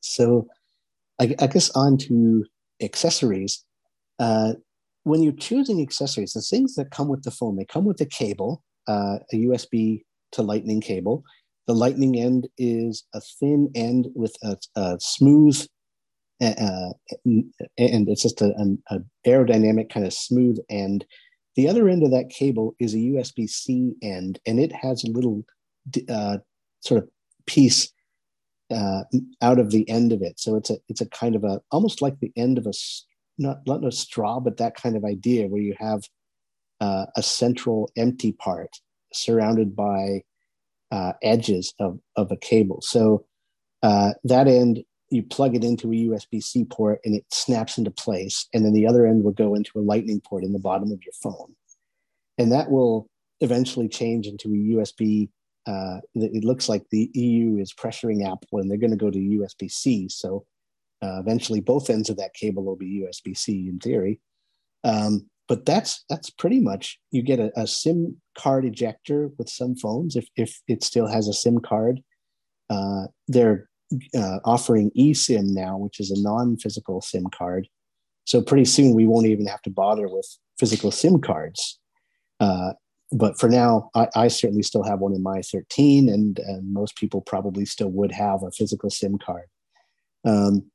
[0.00, 0.46] So
[1.18, 2.44] I, I guess on to
[2.80, 3.64] accessories.
[4.18, 4.52] Uh,
[5.04, 8.06] when you're choosing accessories, the things that come with the phone, they come with a
[8.06, 11.24] cable, uh, a USB to lightning cable.
[11.66, 15.66] The lightning end is a thin end with a, a smooth,
[16.42, 16.92] uh,
[17.24, 18.82] and it's just an
[19.26, 21.06] aerodynamic kind of smooth end
[21.56, 25.10] the other end of that cable is a USB C end, and it has a
[25.10, 25.44] little
[26.08, 26.38] uh,
[26.80, 27.08] sort of
[27.46, 27.92] piece
[28.70, 29.02] uh,
[29.42, 30.38] out of the end of it.
[30.38, 32.72] So it's a it's a kind of a almost like the end of a
[33.38, 36.02] not not a straw, but that kind of idea where you have
[36.80, 38.76] uh, a central empty part
[39.12, 40.22] surrounded by
[40.92, 42.80] uh, edges of of a cable.
[42.82, 43.26] So
[43.82, 47.90] uh, that end you plug it into a USB C port and it snaps into
[47.90, 48.46] place.
[48.54, 51.00] And then the other end will go into a lightning port in the bottom of
[51.04, 51.54] your phone.
[52.38, 53.08] And that will
[53.40, 55.28] eventually change into a USB.
[55.66, 59.18] Uh, it looks like the EU is pressuring Apple and they're going to go to
[59.18, 60.08] USB C.
[60.08, 60.46] So
[61.02, 64.20] uh, eventually both ends of that cable will be USB C in theory.
[64.84, 69.74] Um, but that's that's pretty much you get a, a, SIM card ejector with some
[69.74, 72.00] phones if if it still has a SIM card.
[72.70, 73.68] Uh, they're
[74.16, 77.68] uh, offering eSIM now, which is a non-physical SIM card.
[78.24, 80.26] So pretty soon we won't even have to bother with
[80.58, 81.78] physical SIM cards.
[82.38, 82.72] Uh,
[83.12, 86.96] but for now, I, I, certainly still have one in my 13, and, and, most
[86.96, 89.46] people probably still would have a physical SIM card.
[90.24, 90.70] Um,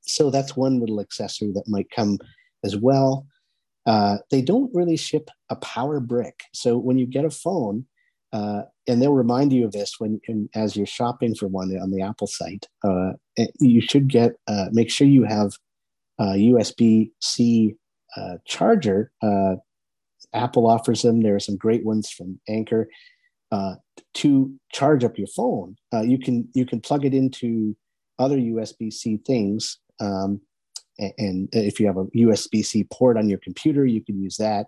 [0.00, 2.18] so that's one little accessory that might come
[2.64, 3.26] as well.
[3.84, 6.44] Uh, they don't really ship a power brick.
[6.54, 7.86] So when you get a phone,
[8.32, 10.20] uh, and they'll remind you of this when,
[10.54, 12.66] as you're shopping for one on the Apple site.
[12.82, 13.12] Uh,
[13.60, 15.52] you should get uh, make sure you have
[16.18, 17.74] a USB C
[18.16, 19.12] uh, charger.
[19.22, 19.56] Uh,
[20.32, 21.22] Apple offers them.
[21.22, 22.88] There are some great ones from Anker
[23.50, 23.74] uh,
[24.14, 25.76] to charge up your phone.
[26.02, 27.76] you can you can plug it into
[28.18, 29.78] other USB C things.
[30.00, 30.40] Um,
[30.98, 34.66] and if you have a USB C port on your computer, you can use that.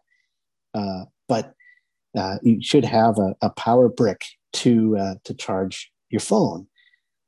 [1.28, 1.54] but
[2.16, 4.22] uh, you should have a, a power brick
[4.54, 6.66] to uh, to charge your phone.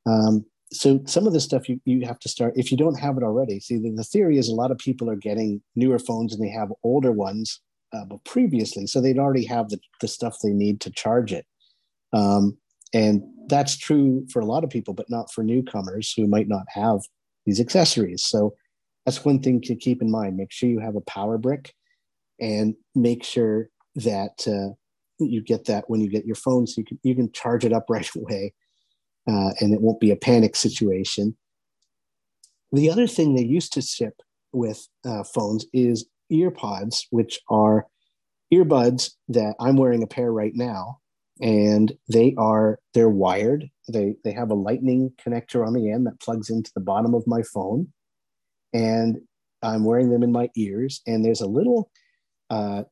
[0.07, 3.17] Um, so some of the stuff you, you have to start if you don't have
[3.17, 3.61] it already.
[3.61, 6.51] See, the, the theory is a lot of people are getting newer phones and they
[6.51, 7.61] have older ones,
[7.93, 11.47] uh, but previously, so they'd already have the, the stuff they need to charge it.
[12.13, 12.57] Um,
[12.93, 16.65] and that's true for a lot of people, but not for newcomers who might not
[16.69, 17.01] have
[17.45, 18.25] these accessories.
[18.25, 18.55] So
[19.05, 20.37] that's one thing to keep in mind.
[20.37, 21.73] Make sure you have a power brick
[22.41, 24.75] and make sure that uh,
[25.19, 27.73] you get that when you get your phone, so you can you can charge it
[27.73, 28.55] up right away,
[29.29, 31.37] uh, and it won't be a panic situation.
[32.73, 34.21] The other thing they used to ship
[34.53, 37.87] with uh, phones is earpods, which are
[38.53, 40.99] earbuds that I'm wearing a pair right now,
[41.41, 43.71] and they are they're wired.
[43.89, 47.27] They they have a lightning connector on the end that plugs into the bottom of
[47.27, 47.89] my phone,
[48.73, 49.19] and
[49.63, 51.03] I'm wearing them in my ears.
[51.07, 51.91] And there's a little
[52.51, 52.85] uh,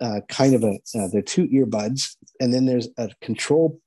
[0.00, 3.80] uh, kind of a uh, they're two earbuds, and then there's a control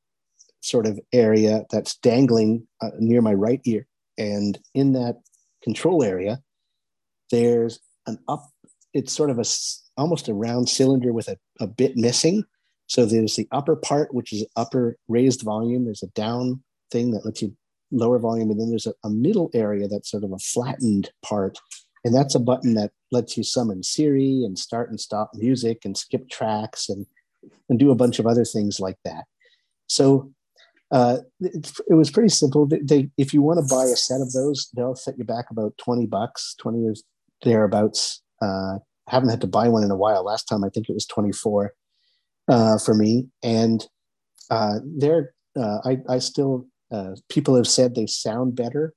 [0.62, 3.86] sort of area that's dangling uh, near my right ear,
[4.18, 5.16] and in that
[5.64, 6.40] control area,
[7.32, 8.50] there's an up.
[8.94, 9.46] It's sort of a
[9.98, 12.44] almost a round cylinder with a, a bit missing.
[12.88, 15.86] So there's the upper part, which is upper raised volume.
[15.86, 17.56] There's a down thing that lets you
[17.92, 21.58] lower volume, and then there's a, a middle area that's sort of a flattened part
[22.06, 25.98] and that's a button that lets you summon Siri and start and stop music and
[25.98, 27.08] skip tracks and,
[27.68, 29.26] and do a bunch of other things like that.
[29.88, 30.32] So
[30.92, 32.68] uh, it, it, was pretty simple.
[32.68, 35.78] They, if you want to buy a set of those, they'll set you back about
[35.80, 37.04] 20 bucks, 20 years
[37.44, 38.22] thereabouts.
[38.40, 40.24] Uh, haven't had to buy one in a while.
[40.24, 41.74] Last time I think it was 24
[42.48, 43.30] uh, for me.
[43.42, 43.84] And
[44.52, 48.94] uh, they're, uh, I, I still, uh, people have said they sound better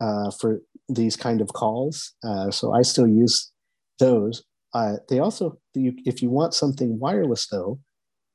[0.00, 2.14] uh, for these kind of calls.
[2.22, 3.52] Uh, so I still use
[3.98, 4.44] those.
[4.72, 7.78] Uh, they also, you, if you want something wireless though,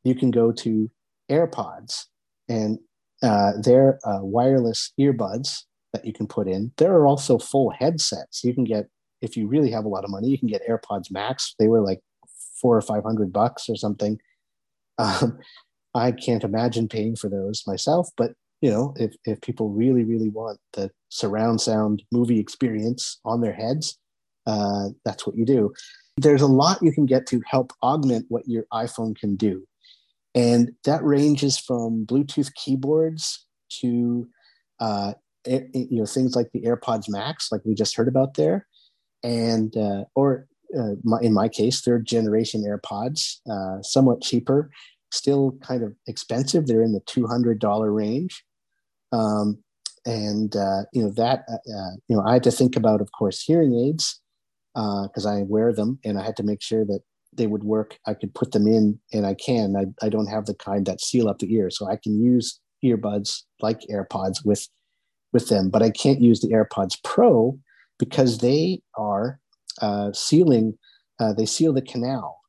[0.03, 0.89] you can go to
[1.29, 2.05] AirPods
[2.47, 2.79] and
[3.21, 6.71] uh, they're uh, wireless earbuds that you can put in.
[6.77, 8.43] There are also full headsets.
[8.43, 8.87] You can get,
[9.21, 11.53] if you really have a lot of money, you can get AirPods Max.
[11.59, 11.99] They were like
[12.61, 14.17] four or 500 bucks or something.
[14.97, 15.39] Um,
[15.95, 18.31] I can't imagine paying for those myself, but
[18.61, 23.53] you know, if, if people really, really want the surround sound movie experience on their
[23.53, 23.97] heads,
[24.47, 25.73] uh, that's what you do.
[26.17, 29.65] There's a lot you can get to help augment what your iPhone can do.
[30.35, 33.45] And that ranges from Bluetooth keyboards
[33.81, 34.27] to
[34.79, 35.13] uh,
[35.45, 38.67] you know things like the AirPods Max, like we just heard about there,
[39.23, 44.69] and uh, or uh, my, in my case, third generation AirPods, uh, somewhat cheaper,
[45.11, 46.67] still kind of expensive.
[46.67, 48.43] They're in the two hundred dollar range,
[49.11, 49.63] um,
[50.05, 53.11] and uh, you know that uh, uh, you know I had to think about, of
[53.11, 54.19] course, hearing aids
[54.73, 57.01] because uh, I wear them, and I had to make sure that
[57.33, 57.97] they would work.
[58.05, 59.75] I could put them in, and I can.
[59.75, 62.59] I, I don't have the kind that seal up the ear, so I can use
[62.83, 64.67] earbuds like AirPods with
[65.31, 67.59] with them, but I can't use the AirPods Pro
[67.99, 69.39] because they are
[69.81, 70.77] uh, sealing.
[71.19, 72.39] Uh, they seal the canal,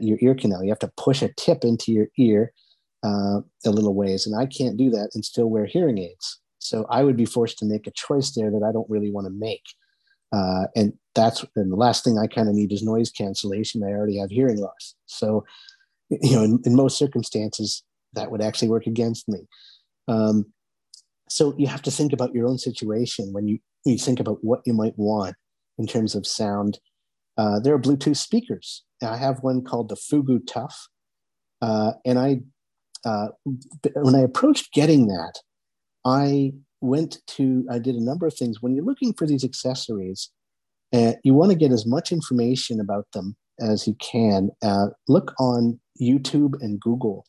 [0.00, 0.64] your ear canal.
[0.64, 2.52] You have to push a tip into your ear
[3.04, 4.26] uh, a little ways.
[4.26, 6.40] And I can't do that and still wear hearing aids.
[6.64, 9.26] So I would be forced to make a choice there that I don't really want
[9.26, 9.62] to make.
[10.32, 13.84] Uh, and that's and the last thing I kind of need is noise cancellation.
[13.84, 14.94] I already have hearing loss.
[15.06, 15.44] So,
[16.10, 17.82] you know, in, in most circumstances,
[18.14, 19.40] that would actually work against me.
[20.08, 20.46] Um,
[21.28, 24.60] so you have to think about your own situation when you, you think about what
[24.64, 25.36] you might want
[25.78, 26.78] in terms of sound.
[27.36, 28.84] Uh, there are Bluetooth speakers.
[29.02, 30.88] I have one called the Fugoo Tough,
[31.60, 32.40] uh, and I
[33.04, 33.28] uh,
[33.96, 35.34] when I approached getting that,
[36.04, 38.60] I went to, I did a number of things.
[38.60, 40.30] When you're looking for these accessories,
[40.92, 44.50] uh, you want to get as much information about them as you can.
[44.62, 47.24] Uh, look on YouTube and Google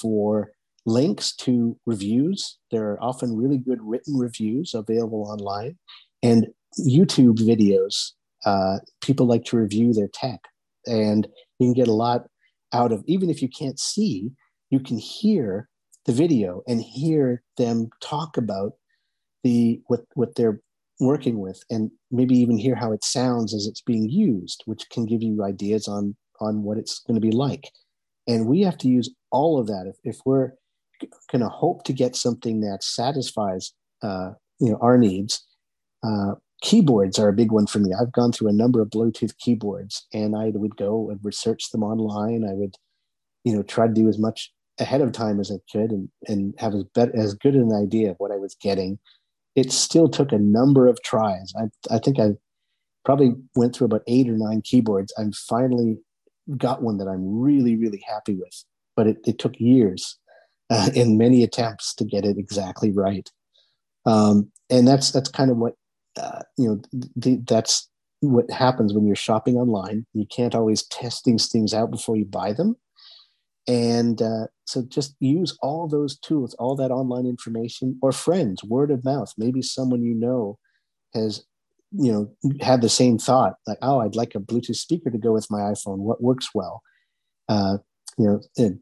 [0.00, 0.52] for
[0.86, 2.58] links to reviews.
[2.70, 5.78] There are often really good written reviews available online
[6.22, 6.46] and
[6.78, 8.12] YouTube videos.
[8.44, 10.40] Uh, people like to review their tech,
[10.86, 11.26] and
[11.58, 12.26] you can get a lot
[12.72, 14.30] out of, even if you can't see,
[14.70, 15.68] you can hear
[16.06, 18.72] the video and hear them talk about
[19.44, 20.60] the what what they're
[20.98, 25.06] working with and maybe even hear how it sounds as it's being used which can
[25.06, 27.70] give you ideas on on what it's going to be like.
[28.26, 29.86] And we have to use all of that.
[29.86, 30.52] If, if we're
[31.30, 35.46] going to hope to get something that satisfies uh, you know our needs
[36.02, 37.90] uh, keyboards are a big one for me.
[37.98, 41.82] I've gone through a number of bluetooth keyboards and i would go and research them
[41.82, 42.44] online.
[42.44, 42.76] I would
[43.44, 46.54] you know try to do as much ahead of time as I could and, and
[46.58, 48.98] have as, better, as good an idea of what I was getting.
[49.54, 51.52] It still took a number of tries.
[51.60, 52.30] I, I think I
[53.04, 55.12] probably went through about eight or nine keyboards.
[55.18, 55.98] I finally
[56.56, 58.64] got one that I'm really, really happy with,
[58.96, 60.18] but it, it took years
[60.70, 63.30] uh, and many attempts to get it exactly right.
[64.06, 65.74] Um, and that's that's kind of what
[66.16, 66.82] uh, you know.
[67.16, 67.88] The, that's
[68.20, 70.06] what happens when you're shopping online.
[70.14, 72.76] You can't always test these things out before you buy them
[73.68, 78.90] and uh, so just use all those tools all that online information or friends word
[78.90, 79.32] of mouth.
[79.36, 80.58] Maybe someone you know
[81.14, 81.44] has
[81.92, 82.30] you know
[82.60, 85.60] had the same thought like oh i'd like a bluetooth speaker to go with my
[85.72, 85.98] iphone.
[85.98, 86.82] What works well?
[87.48, 87.78] Uh,
[88.18, 88.78] you know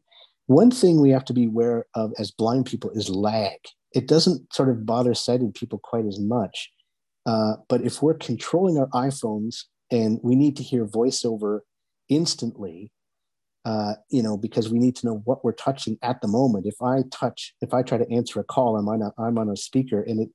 [0.49, 3.59] one thing we have to be aware of as blind people is lag.
[3.93, 6.71] It doesn't sort of bother sighted people quite as much.
[7.27, 11.59] Uh, but if we're controlling our iphones and we need to hear voiceover
[12.09, 12.91] instantly
[13.65, 16.65] uh, you know, because we need to know what we're touching at the moment.
[16.65, 19.49] If I touch, if I try to answer a call, I'm on a, I'm on
[19.49, 20.29] a speaker, and it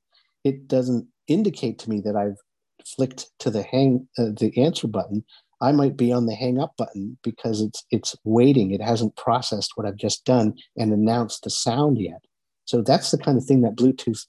[0.44, 2.36] it doesn't indicate to me that I've
[2.84, 5.24] flicked to the hang uh, the answer button.
[5.60, 8.72] I might be on the hang up button because it's it's waiting.
[8.72, 12.24] It hasn't processed what I've just done and announced the sound yet.
[12.66, 14.26] So that's the kind of thing that Bluetooth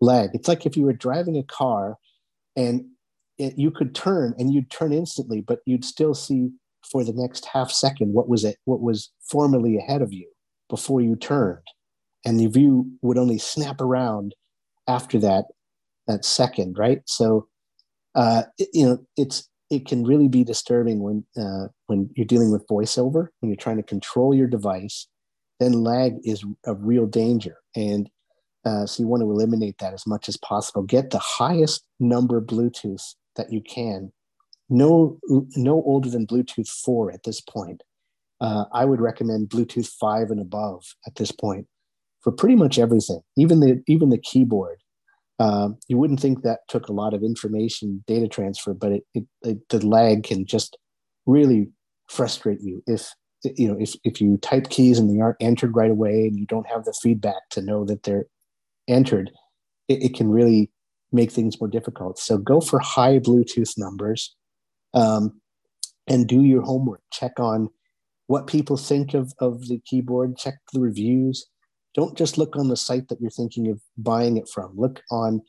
[0.00, 0.30] lag.
[0.34, 1.96] It's like if you were driving a car
[2.56, 2.86] and
[3.38, 6.50] it, you could turn and you'd turn instantly, but you'd still see
[6.90, 10.30] for the next half second what was it what was formerly ahead of you
[10.68, 11.66] before you turned?
[12.24, 14.34] And the view would only snap around
[14.88, 15.46] after that
[16.06, 17.02] that second right?
[17.06, 17.48] So
[18.14, 22.52] uh, it, you know it's it can really be disturbing when uh, when you're dealing
[22.52, 25.06] with voiceover when you're trying to control your device
[25.62, 27.56] then lag is a real danger.
[27.76, 28.10] And
[28.64, 30.82] uh, so you want to eliminate that as much as possible.
[30.82, 34.12] Get the highest number bluetooth that you can
[34.72, 35.18] no
[35.56, 37.82] no older than Bluetooth 4 at this point.
[38.40, 41.66] Uh, I would recommend Bluetooth 5 and above at this point
[42.22, 44.78] for pretty much everything, even the even the keyboard.
[45.38, 49.24] Um, you wouldn't think that took a lot of information data transfer, but it, it,
[49.42, 50.76] it, the lag can just
[51.26, 51.68] really
[52.08, 53.12] frustrate you if
[53.44, 56.46] you know if, if you type keys and they aren't entered right away and you
[56.46, 58.26] don't have the feedback to know that they're
[58.88, 59.30] entered
[59.88, 60.70] it, it can really
[61.10, 64.34] make things more difficult so go for high bluetooth numbers
[64.94, 65.40] um,
[66.06, 67.02] and do your homework.
[67.12, 67.68] Check on
[68.26, 71.46] what people think of, of the keyboard, check the reviews.
[71.94, 74.72] Don't just look on the site that you're thinking of buying it from.
[74.74, 75.42] Look on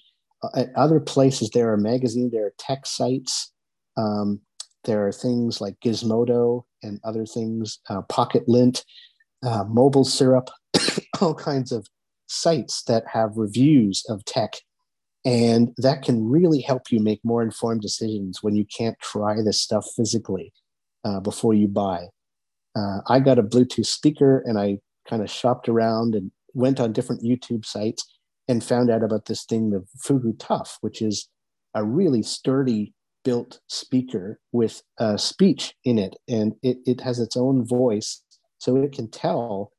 [0.43, 1.49] uh, other places.
[1.49, 3.51] There are magazines, there are tech sites.
[3.95, 4.41] Um,
[4.83, 8.83] there are things like Gizmodo and other things, uh, Pocket Lint,
[9.45, 10.49] uh, Mobile Syrup,
[11.21, 11.87] all kinds of
[12.27, 14.55] sites that have reviews of tech
[15.25, 19.61] and that can really help you make more informed decisions when you can't try this
[19.61, 20.51] stuff physically
[21.05, 22.07] uh, before you buy.
[22.75, 26.91] Uh, I got a Bluetooth speaker and I kind of shopped around and went on
[26.91, 28.05] different YouTube sites
[28.47, 31.29] and found out about this thing, the Fugoo Tough, which is
[31.73, 32.93] a really sturdy
[33.23, 36.15] built speaker with uh, speech in it.
[36.27, 38.21] And it, it has its own voice.
[38.57, 39.71] So it can tell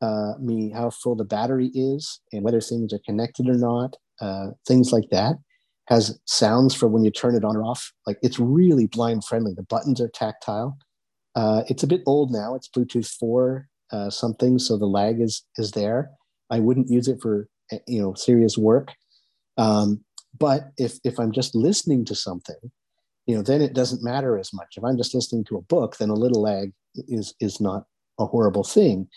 [0.00, 4.48] uh, me how full the battery is and whether things are connected or not uh,
[4.66, 5.36] things like that.
[5.88, 7.92] Has sounds for when you turn it on or off.
[8.06, 9.54] Like it's really blind friendly.
[9.54, 10.76] The buttons are tactile.
[11.36, 12.56] Uh, it's a bit old now.
[12.56, 16.10] It's Bluetooth four uh, something, so the lag is is there.
[16.50, 18.92] I wouldn't use it for eh, you know serious work.
[19.58, 20.04] Um,
[20.36, 22.56] but if if I'm just listening to something,
[23.26, 24.74] you know, then it doesn't matter as much.
[24.76, 26.72] If I'm just listening to a book, then a little lag
[27.08, 27.84] is is not
[28.18, 29.08] a horrible thing.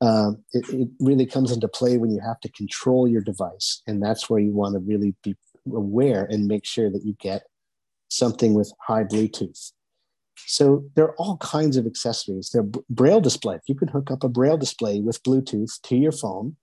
[0.00, 3.80] Um, it, it, really comes into play when you have to control your device.
[3.86, 5.34] And that's where you want to really be
[5.72, 7.44] aware and make sure that you get
[8.08, 9.72] something with high Bluetooth.
[10.46, 12.50] So there are all kinds of accessories.
[12.52, 13.60] There are braille display.
[13.66, 16.56] You can hook up a braille display with Bluetooth to your phone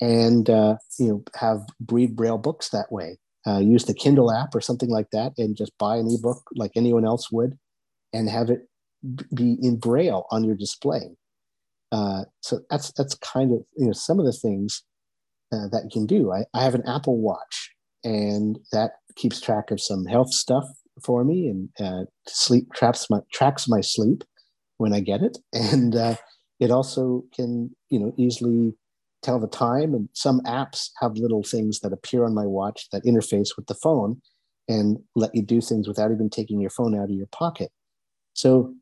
[0.00, 3.18] and uh, you know have read braille books that way.
[3.46, 6.72] Uh, use the Kindle app or something like that and just buy an ebook like
[6.76, 7.58] anyone else would
[8.14, 8.68] and have it
[9.34, 11.10] be in braille on your display.
[11.92, 14.82] Uh, so that's that's kind of you know some of the things
[15.52, 16.32] uh, that you can do.
[16.32, 17.70] I, I have an Apple Watch,
[18.02, 20.64] and that keeps track of some health stuff
[21.04, 24.24] for me, and uh, sleep tracks my tracks my sleep
[24.78, 26.16] when I get it, and uh,
[26.60, 28.74] it also can you know easily
[29.22, 29.94] tell the time.
[29.94, 33.74] And some apps have little things that appear on my watch that interface with the
[33.74, 34.20] phone
[34.68, 37.70] and let you do things without even taking your phone out of your pocket.
[38.34, 38.74] So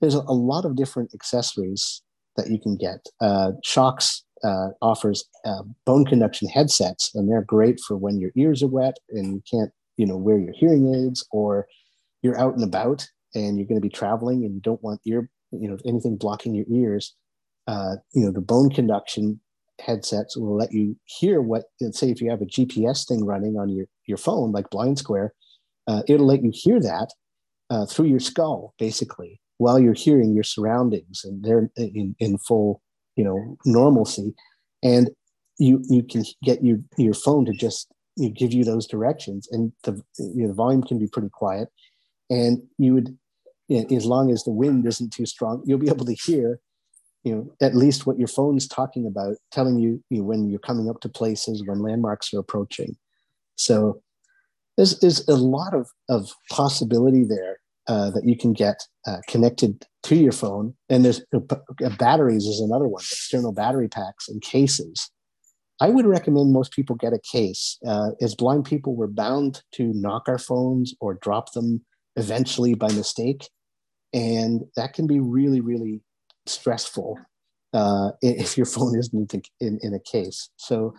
[0.00, 2.02] there's a lot of different accessories
[2.36, 3.06] that you can get.
[3.20, 8.62] Uh, Shokz uh, offers uh, bone conduction headsets, and they're great for when your ears
[8.62, 11.66] are wet and you can't, you know, wear your hearing aids, or
[12.22, 15.28] you're out and about and you're going to be traveling and you don't want ear,
[15.50, 17.14] you know, anything blocking your ears.
[17.66, 19.40] Uh, you know, the bone conduction
[19.80, 21.64] headsets will let you hear what.
[21.90, 25.34] Say, if you have a GPS thing running on your your phone, like Blind Square,
[25.86, 27.08] uh, it'll let you hear that
[27.70, 32.82] uh, through your skull, basically while you're hearing your surroundings and they're in, in full,
[33.14, 34.34] you know, normalcy.
[34.82, 35.08] And
[35.58, 37.86] you you can get your your phone to just
[38.16, 41.68] you give you those directions, and the you know, the volume can be pretty quiet,
[42.28, 43.16] and you would,
[43.68, 46.58] you know, as long as the wind isn't too strong, you'll be able to hear,
[47.22, 50.58] you know, at least what your phone's talking about, telling you, you know, when you're
[50.58, 52.96] coming up to places, when landmarks are approaching.
[53.54, 54.02] So
[54.76, 57.58] there's there's a lot of of possibility there
[57.88, 60.74] uh, that you can get uh, connected to your phone.
[60.88, 61.40] And there's uh,
[61.84, 65.10] uh, batteries is another one, external battery packs and cases.
[65.80, 67.78] I would recommend most people get a case.
[67.84, 71.84] Uh, as blind people, we're bound to knock our phones or drop them
[72.16, 73.48] eventually by mistake.
[74.12, 76.02] and that can be really, really
[76.46, 77.18] stressful
[78.20, 80.50] if your phone isn't in, in a case.
[80.56, 80.94] So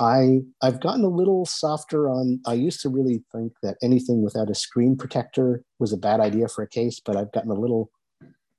[0.00, 2.40] I I've gotten a little softer on.
[2.46, 6.48] I used to really think that anything without a screen protector was a bad idea
[6.48, 7.90] for a case, but I've gotten a little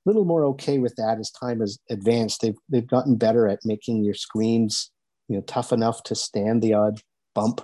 [0.05, 2.41] little more okay with that as time has advanced.
[2.41, 4.91] They've they've gotten better at making your screens
[5.27, 7.01] you know tough enough to stand the odd
[7.35, 7.61] bump,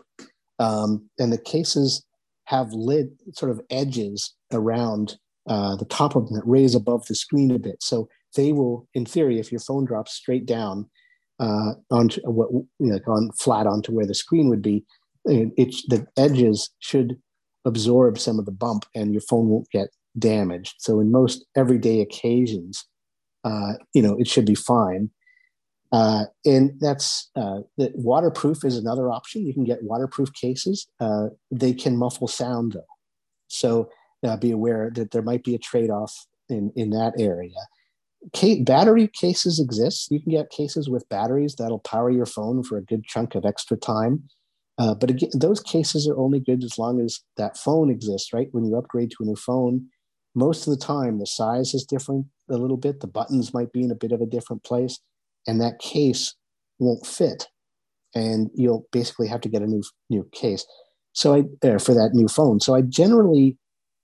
[0.59, 2.05] um, and the cases
[2.45, 5.17] have lid sort of edges around
[5.47, 7.82] uh, the top of them that raise above the screen a bit.
[7.82, 10.89] So they will, in theory, if your phone drops straight down
[11.44, 14.78] uh, onto what you know, on flat onto where the screen would be,
[15.26, 17.10] it, it, the edges should
[17.66, 20.76] absorb some of the bump, and your phone won't get damaged.
[20.80, 22.86] So in most everyday occasions,
[23.44, 25.10] uh, you know, it should be fine.
[25.91, 29.46] Uh, and that's uh, that waterproof is another option.
[29.46, 30.88] You can get waterproof cases.
[31.00, 32.94] Uh, they can muffle sound though,
[33.48, 33.89] so
[34.26, 36.14] uh, be aware that there might be a trade-off
[36.50, 37.62] in in that area.
[38.63, 40.11] Battery cases exist.
[40.11, 43.45] You can get cases with batteries that'll power your phone for a good chunk of
[43.45, 44.24] extra time.
[44.78, 48.47] Uh, but again, those cases are only good as long as that phone exists, right?
[48.51, 49.88] When you upgrade to a new phone,
[50.36, 52.99] most of the time the size is different a little bit.
[52.99, 54.99] The buttons might be in a bit of a different place,
[55.47, 56.36] and that case
[56.80, 57.47] won't fit,
[58.15, 60.65] and you'll basically have to get a new new case.
[61.13, 62.59] So I uh, for that new phone.
[62.59, 63.57] So I generally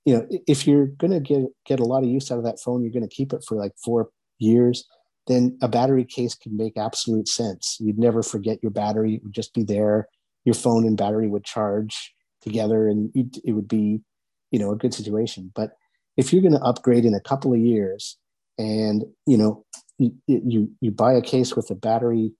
[0.09, 2.59] you know, if you're going to get get a lot of use out of that
[2.59, 4.87] phone, you're going to keep it for like four years.
[5.27, 7.77] Then a battery case can make absolute sense.
[7.79, 10.07] You'd never forget your battery; it would just be there.
[10.45, 14.01] Your phone and battery would charge together, and it would be,
[14.49, 15.51] you know, a good situation.
[15.53, 15.73] But
[16.17, 18.17] if you're going to upgrade in a couple of years,
[18.57, 19.63] and you know,
[19.99, 22.31] you you, you buy a case with a battery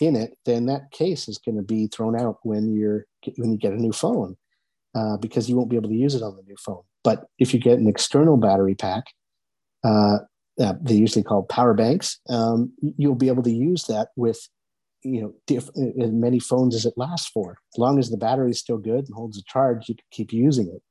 [0.00, 3.04] in it, then that case is going to be thrown out when you're
[3.36, 4.38] when you get a new phone
[4.94, 6.84] uh, because you won't be able to use it on the new phone.
[7.08, 9.04] But if you get an external battery pack,
[9.82, 10.18] uh,
[10.60, 14.38] uh, they usually call power banks, um, you'll be able to use that with
[15.02, 17.56] you know diff- uh, as many phones as it lasts for.
[17.72, 20.34] As long as the battery is still good and holds a charge, you can keep
[20.34, 20.82] using it.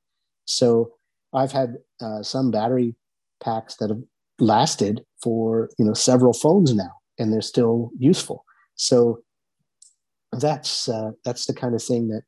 [0.44, 0.90] So
[1.32, 2.96] I've had uh, some battery
[3.40, 4.02] packs that have
[4.40, 8.44] lasted for you know several phones now, and they're still useful.
[8.74, 9.20] So
[10.32, 12.22] that's uh, that's the kind of thing that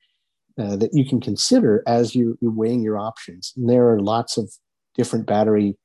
[0.59, 3.53] uh, that you can consider as you, you're weighing your options.
[3.57, 4.51] And there are lots of
[4.97, 5.77] different battery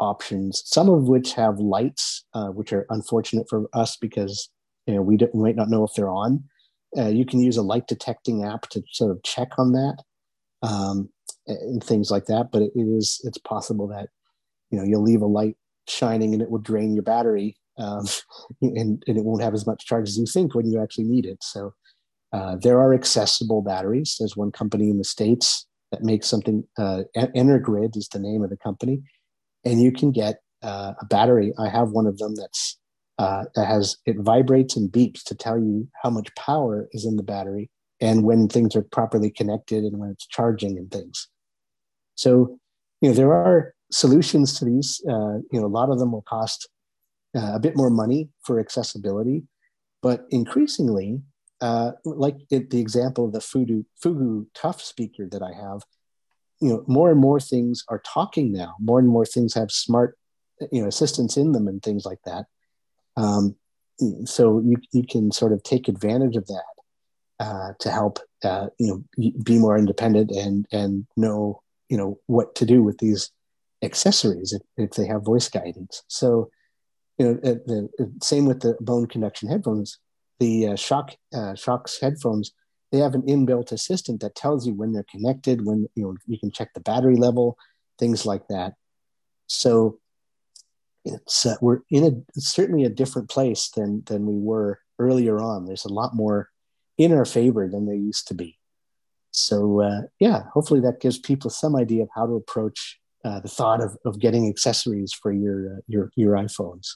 [0.00, 4.50] options, some of which have lights, uh, which are unfortunate for us because
[4.86, 6.44] you know we, we might not know if they're on.
[6.96, 9.96] Uh, you can use a light detecting app to sort of check on that
[10.62, 11.08] um,
[11.46, 12.50] and things like that.
[12.52, 14.08] But it, is it's possible that
[14.70, 15.56] you know you'll leave a light
[15.88, 18.06] shining and it will drain your battery um,
[18.62, 21.26] and, and it won't have as much charge as you think when you actually need
[21.26, 21.42] it.
[21.42, 21.74] So
[22.34, 24.16] uh, there are accessible batteries.
[24.18, 28.50] There's one company in the States that makes something, uh, Energrid is the name of
[28.50, 29.02] the company.
[29.64, 31.52] And you can get uh, a battery.
[31.58, 32.76] I have one of them that's
[33.18, 37.14] uh, that has it vibrates and beeps to tell you how much power is in
[37.14, 37.70] the battery
[38.00, 41.28] and when things are properly connected and when it's charging and things.
[42.16, 42.58] So,
[43.00, 45.00] you know, there are solutions to these.
[45.08, 46.68] Uh, you know, a lot of them will cost
[47.36, 49.44] uh, a bit more money for accessibility,
[50.02, 51.22] but increasingly,
[51.64, 55.80] uh, like it, the example of the Fugoo, Fugoo Tough speaker that I have,
[56.60, 58.74] you know, more and more things are talking now.
[58.78, 60.18] More and more things have smart,
[60.70, 62.44] you know, assistants in them and things like that.
[63.16, 63.56] Um,
[64.26, 66.74] so you you can sort of take advantage of that
[67.40, 72.54] uh, to help uh, you know be more independent and and know you know what
[72.56, 73.30] to do with these
[73.80, 76.02] accessories if, if they have voice guidance.
[76.08, 76.50] So
[77.16, 79.98] you know the, the same with the bone conduction headphones
[80.40, 82.52] the uh, shock uh, Shokz headphones
[82.94, 86.38] they have an inbuilt assistant that tells you when they're connected when you know you
[86.38, 87.58] can check the battery level
[87.98, 88.74] things like that.
[89.48, 89.98] So
[91.04, 95.66] it's uh, we're in a certainly a different place than than we were earlier on.
[95.66, 96.50] There's a lot more
[96.96, 98.58] in our favor than they used to be.
[99.32, 103.48] So uh, yeah hopefully that gives people some idea of how to approach uh, the
[103.48, 106.94] thought of, of getting accessories for your uh, your your iphones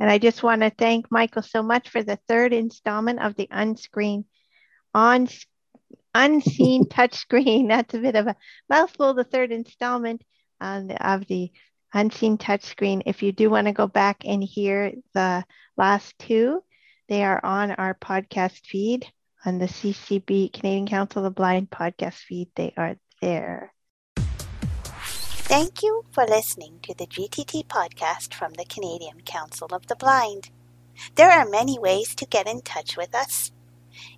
[0.00, 3.48] and I just want to thank Michael so much for the third installment of the
[3.50, 4.24] unscreen
[4.92, 5.28] on
[6.14, 7.68] unseen touchscreen.
[7.68, 8.36] That's a bit of a
[8.68, 9.14] mouthful.
[9.14, 10.22] The third installment
[10.60, 11.50] um, of the
[11.92, 13.02] unseen touchscreen.
[13.06, 15.44] If you do want to go back and hear the
[15.76, 16.62] last two,
[17.08, 19.06] they are on our podcast feed
[19.44, 22.48] on the CCB Canadian Council of the Blind podcast feed.
[22.56, 23.73] They are there.
[25.46, 30.48] Thank you for listening to the GTT podcast from the Canadian Council of the Blind.
[31.16, 33.52] There are many ways to get in touch with us.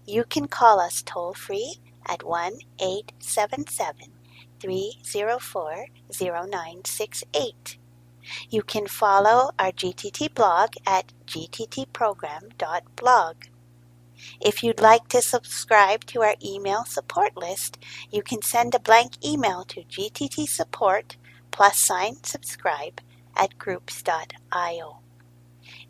[0.07, 4.12] You can call us toll free at 1 877
[4.61, 5.87] 304
[6.20, 7.79] 0968.
[8.49, 13.37] You can follow our GTT blog at gttprogram.blog.
[14.41, 17.79] If you'd like to subscribe to our email support list,
[18.11, 21.16] you can send a blank email to gttsupport
[21.51, 23.01] plus sign subscribe
[23.37, 24.99] at groups.io.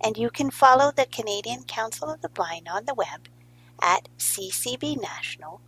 [0.01, 3.29] And you can follow the Canadian Council of the Blind on the web
[3.81, 5.59] at ccbnational.ca.